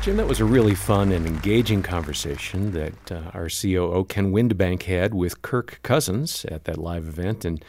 Jim, 0.00 0.16
that 0.16 0.28
was 0.28 0.38
a 0.38 0.44
really 0.44 0.76
fun 0.76 1.10
and 1.10 1.26
engaging 1.26 1.82
conversation 1.82 2.70
that 2.72 3.10
uh, 3.10 3.30
our 3.34 3.48
COO 3.48 4.04
Ken 4.04 4.32
Windebank 4.32 4.82
had 4.84 5.12
with 5.12 5.42
Kirk 5.42 5.80
Cousins 5.82 6.44
at 6.44 6.64
that 6.64 6.78
live 6.78 7.08
event 7.08 7.44
and 7.44 7.62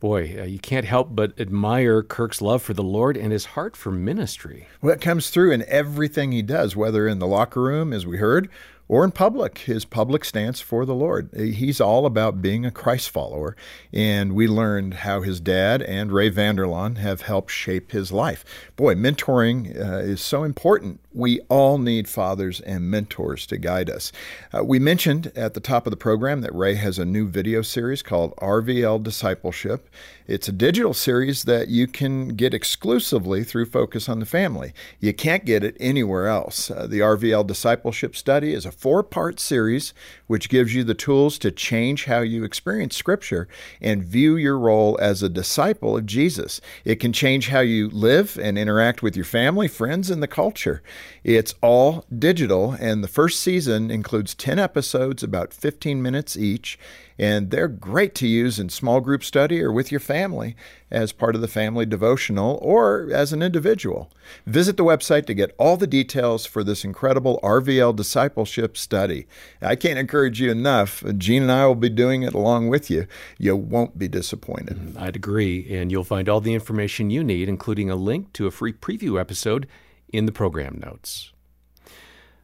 Boy, 0.00 0.36
uh, 0.38 0.44
you 0.44 0.58
can't 0.58 0.84
help 0.84 1.16
but 1.16 1.32
admire 1.40 2.02
Kirk's 2.02 2.42
love 2.42 2.62
for 2.62 2.74
the 2.74 2.82
Lord 2.82 3.16
and 3.16 3.32
his 3.32 3.46
heart 3.46 3.74
for 3.74 3.90
ministry. 3.90 4.68
Well, 4.82 4.92
it 4.92 5.00
comes 5.00 5.30
through 5.30 5.52
in 5.52 5.64
everything 5.66 6.30
he 6.30 6.42
does, 6.42 6.76
whether 6.76 7.08
in 7.08 7.20
the 7.20 7.26
locker 7.26 7.62
room, 7.62 7.90
as 7.90 8.04
we 8.04 8.18
heard, 8.18 8.50
or 8.86 9.04
in 9.04 9.10
public, 9.10 9.58
his 9.58 9.84
public 9.84 10.24
stance 10.24 10.60
for 10.60 10.84
the 10.84 10.94
Lord. 10.94 11.30
He's 11.34 11.80
all 11.80 12.04
about 12.04 12.42
being 12.42 12.66
a 12.66 12.70
Christ 12.70 13.08
follower. 13.08 13.56
And 13.92 14.34
we 14.34 14.46
learned 14.46 14.94
how 14.94 15.22
his 15.22 15.40
dad 15.40 15.80
and 15.82 16.12
Ray 16.12 16.28
Vander 16.28 16.66
Laan 16.66 16.98
have 16.98 17.22
helped 17.22 17.50
shape 17.50 17.92
his 17.92 18.12
life. 18.12 18.44
Boy, 18.76 18.94
mentoring 18.94 19.74
uh, 19.78 19.98
is 19.98 20.20
so 20.20 20.44
important. 20.44 21.00
We 21.12 21.40
all 21.48 21.78
need 21.78 22.08
fathers 22.08 22.60
and 22.60 22.90
mentors 22.90 23.46
to 23.46 23.56
guide 23.56 23.88
us. 23.88 24.12
Uh, 24.52 24.64
we 24.64 24.78
mentioned 24.78 25.32
at 25.36 25.54
the 25.54 25.60
top 25.60 25.86
of 25.86 25.92
the 25.92 25.96
program 25.96 26.40
that 26.40 26.54
Ray 26.54 26.74
has 26.74 26.98
a 26.98 27.04
new 27.04 27.28
video 27.28 27.62
series 27.62 28.02
called 28.02 28.34
RVL 28.36 29.02
Discipleship. 29.02 29.88
It's 30.26 30.48
a 30.48 30.52
digital 30.52 30.92
series 30.92 31.44
that 31.44 31.68
you 31.68 31.86
can 31.86 32.28
get 32.28 32.52
exclusively 32.52 33.44
through 33.44 33.66
Focus 33.66 34.08
on 34.08 34.20
the 34.20 34.26
Family. 34.26 34.72
You 34.98 35.14
can't 35.14 35.44
get 35.44 35.62
it 35.62 35.76
anywhere 35.78 36.26
else. 36.26 36.70
Uh, 36.70 36.86
the 36.86 36.98
RVL 36.98 37.46
Discipleship 37.46 38.16
Study 38.16 38.52
is 38.52 38.66
a 38.66 38.72
four 38.74 39.02
part 39.02 39.40
series 39.40 39.94
which 40.26 40.48
gives 40.48 40.74
you 40.74 40.84
the 40.84 40.94
tools 40.94 41.38
to 41.38 41.50
change 41.50 42.06
how 42.06 42.20
you 42.20 42.44
experience 42.44 42.96
Scripture 42.96 43.46
and 43.80 44.04
view 44.04 44.36
your 44.36 44.58
role 44.58 44.98
as 45.00 45.22
a 45.22 45.28
disciple 45.28 45.96
of 45.96 46.06
Jesus. 46.06 46.60
It 46.84 46.96
can 46.96 47.12
change 47.12 47.48
how 47.48 47.60
you 47.60 47.88
live 47.90 48.38
and 48.40 48.58
interact 48.58 49.02
with 49.02 49.16
your 49.16 49.24
family, 49.24 49.68
friends, 49.68 50.10
and 50.10 50.22
the 50.22 50.28
culture. 50.28 50.82
It's 51.22 51.54
all 51.62 52.04
digital, 52.16 52.72
and 52.72 53.04
the 53.04 53.08
first 53.08 53.40
season 53.40 53.90
includes 53.90 54.34
10 54.34 54.58
episodes, 54.58 55.22
about 55.22 55.52
15 55.52 56.02
minutes 56.02 56.36
each, 56.36 56.78
and 57.18 57.50
they're 57.50 57.68
great 57.68 58.14
to 58.16 58.26
use 58.26 58.58
in 58.58 58.68
small 58.68 59.00
group 59.00 59.22
study 59.22 59.62
or 59.62 59.70
with 59.70 59.90
your 59.92 60.00
family 60.00 60.56
as 60.94 61.12
part 61.12 61.34
of 61.34 61.40
the 61.40 61.48
family 61.48 61.84
devotional 61.84 62.58
or 62.62 63.10
as 63.12 63.32
an 63.32 63.42
individual. 63.42 64.10
Visit 64.46 64.76
the 64.76 64.84
website 64.84 65.26
to 65.26 65.34
get 65.34 65.54
all 65.58 65.76
the 65.76 65.86
details 65.86 66.46
for 66.46 66.62
this 66.62 66.84
incredible 66.84 67.40
RVL 67.42 67.96
discipleship 67.96 68.76
study. 68.76 69.26
I 69.60 69.76
can't 69.76 69.98
encourage 69.98 70.40
you 70.40 70.50
enough. 70.50 71.02
Jean 71.18 71.42
and 71.42 71.52
I 71.52 71.66
will 71.66 71.74
be 71.74 71.90
doing 71.90 72.22
it 72.22 72.32
along 72.32 72.68
with 72.68 72.90
you. 72.90 73.06
You 73.38 73.56
won't 73.56 73.98
be 73.98 74.08
disappointed. 74.08 74.76
Mm, 74.76 75.00
I'd 75.00 75.16
agree, 75.16 75.66
and 75.74 75.90
you'll 75.90 76.04
find 76.04 76.28
all 76.28 76.40
the 76.40 76.54
information 76.54 77.10
you 77.10 77.24
need, 77.24 77.48
including 77.48 77.90
a 77.90 77.96
link 77.96 78.32
to 78.34 78.46
a 78.46 78.50
free 78.50 78.72
preview 78.72 79.20
episode 79.20 79.66
in 80.12 80.26
the 80.26 80.32
program 80.32 80.80
notes. 80.82 81.32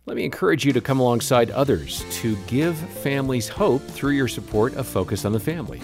Let 0.07 0.17
me 0.17 0.25
encourage 0.25 0.65
you 0.65 0.73
to 0.73 0.81
come 0.81 0.99
alongside 0.99 1.51
others 1.53 2.05
to 2.21 2.35
give 2.49 2.77
families 2.77 3.49
hope 3.49 3.83
through 3.83 4.13
your 4.13 4.29
support 4.29 4.75
of 4.75 4.89
Focus 4.89 5.25
on 5.25 5.33
the 5.33 5.39
Family. 5.39 5.81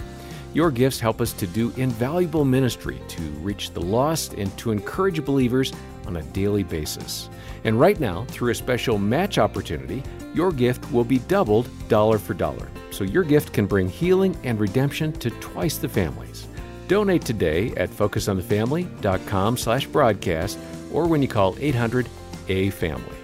Your 0.57 0.71
gifts 0.71 0.99
help 0.99 1.21
us 1.21 1.33
to 1.33 1.45
do 1.45 1.71
invaluable 1.77 2.43
ministry 2.43 2.99
to 3.09 3.21
reach 3.43 3.73
the 3.73 3.79
lost 3.79 4.33
and 4.33 4.57
to 4.57 4.71
encourage 4.71 5.23
believers 5.23 5.71
on 6.07 6.17
a 6.17 6.23
daily 6.23 6.63
basis. 6.63 7.29
And 7.63 7.79
right 7.79 7.99
now, 7.99 8.25
through 8.29 8.49
a 8.49 8.55
special 8.55 8.97
match 8.97 9.37
opportunity, 9.37 10.01
your 10.33 10.51
gift 10.51 10.91
will 10.91 11.03
be 11.03 11.19
doubled 11.19 11.69
dollar 11.89 12.17
for 12.17 12.33
dollar. 12.33 12.67
So 12.89 13.03
your 13.03 13.21
gift 13.21 13.53
can 13.53 13.67
bring 13.67 13.87
healing 13.87 14.35
and 14.43 14.59
redemption 14.59 15.11
to 15.19 15.29
twice 15.29 15.77
the 15.77 15.89
families. 15.89 16.47
Donate 16.87 17.21
today 17.21 17.71
at 17.75 17.91
focusonthefamily.com 17.91 19.57
slash 19.57 19.85
broadcast 19.85 20.57
or 20.91 21.05
when 21.05 21.21
you 21.21 21.27
call 21.27 21.55
800 21.59 22.09
A 22.47 22.71
Family. 22.71 23.17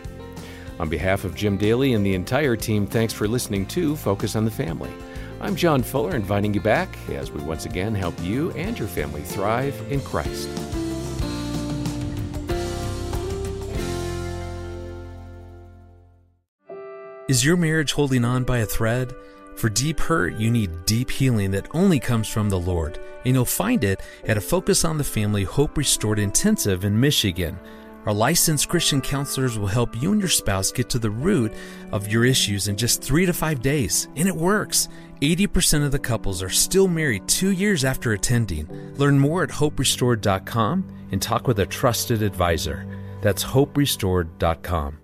On 0.80 0.88
behalf 0.88 1.24
of 1.24 1.34
Jim 1.34 1.58
Daly 1.58 1.94
and 1.94 2.06
the 2.06 2.14
entire 2.14 2.56
team, 2.56 2.86
thanks 2.86 3.12
for 3.12 3.28
listening 3.28 3.66
to 3.70 3.96
Focus 3.96 4.36
on 4.36 4.46
the 4.46 4.52
Family. 4.52 4.94
I'm 5.44 5.58
John 5.58 5.84
Fuller, 5.84 6.16
inviting 6.16 6.54
you 6.54 6.62
back 6.62 6.98
as 7.10 7.30
we 7.30 7.42
once 7.44 7.66
again 7.66 7.94
help 7.94 8.16
you 8.22 8.52
and 8.52 8.80
your 8.80 8.88
family 8.88 9.24
thrive 9.24 9.76
in 9.92 10.00
Christ. 10.00 10.48
Is 17.28 17.44
your 17.44 17.58
marriage 17.58 17.92
holding 17.92 18.24
on 18.24 18.46
by 18.46 18.60
a 18.60 18.66
thread? 18.66 19.14
For 19.58 19.68
deep 19.68 20.00
hurt, 20.00 20.36
you 20.36 20.50
need 20.50 20.86
deep 20.86 21.12
healing 21.12 21.52
that 21.52 21.68
only 21.76 22.00
comes 22.00 22.30
from 22.30 22.50
the 22.50 22.60
Lord, 22.60 22.98
and 23.26 23.36
you'll 23.36 23.44
find 23.44 23.84
it 23.84 24.00
at 24.24 24.38
a 24.38 24.42
Focus 24.42 24.86
on 24.86 24.98
the 24.98 25.04
Family 25.04 25.44
Hope 25.44 25.76
Restored 25.76 26.20
Intensive 26.20 26.86
in 26.86 26.98
Michigan. 26.98 27.60
Our 28.06 28.14
licensed 28.14 28.68
Christian 28.68 29.00
counselors 29.00 29.58
will 29.58 29.68
help 29.68 30.02
you 30.02 30.12
and 30.12 30.20
your 30.20 30.30
spouse 30.30 30.74
get 30.74 30.90
to 30.90 31.00
the 31.00 31.10
root 31.10 31.54
of 31.94 32.10
your 32.10 32.26
issues 32.26 32.68
in 32.68 32.76
just 32.76 33.02
three 33.02 33.26
to 33.26 33.32
five 33.32 33.62
days, 33.62 34.10
and 34.18 34.28
it 34.28 34.36
works. 34.36 34.90
80% 35.24 35.86
of 35.86 35.92
the 35.94 36.00
couples 36.00 36.44
are 36.44 36.50
still 36.50 36.90
married 36.90 37.26
two 37.30 37.52
years 37.52 37.86
after 37.86 38.12
attending. 38.12 38.68
Learn 38.98 39.18
more 39.18 39.44
at 39.44 39.50
hoperestored.com 39.50 41.08
and 41.14 41.22
talk 41.22 41.48
with 41.48 41.60
a 41.60 41.66
trusted 41.66 42.22
advisor. 42.22 42.86
That's 43.22 43.42
hoperestored.com. 43.42 45.03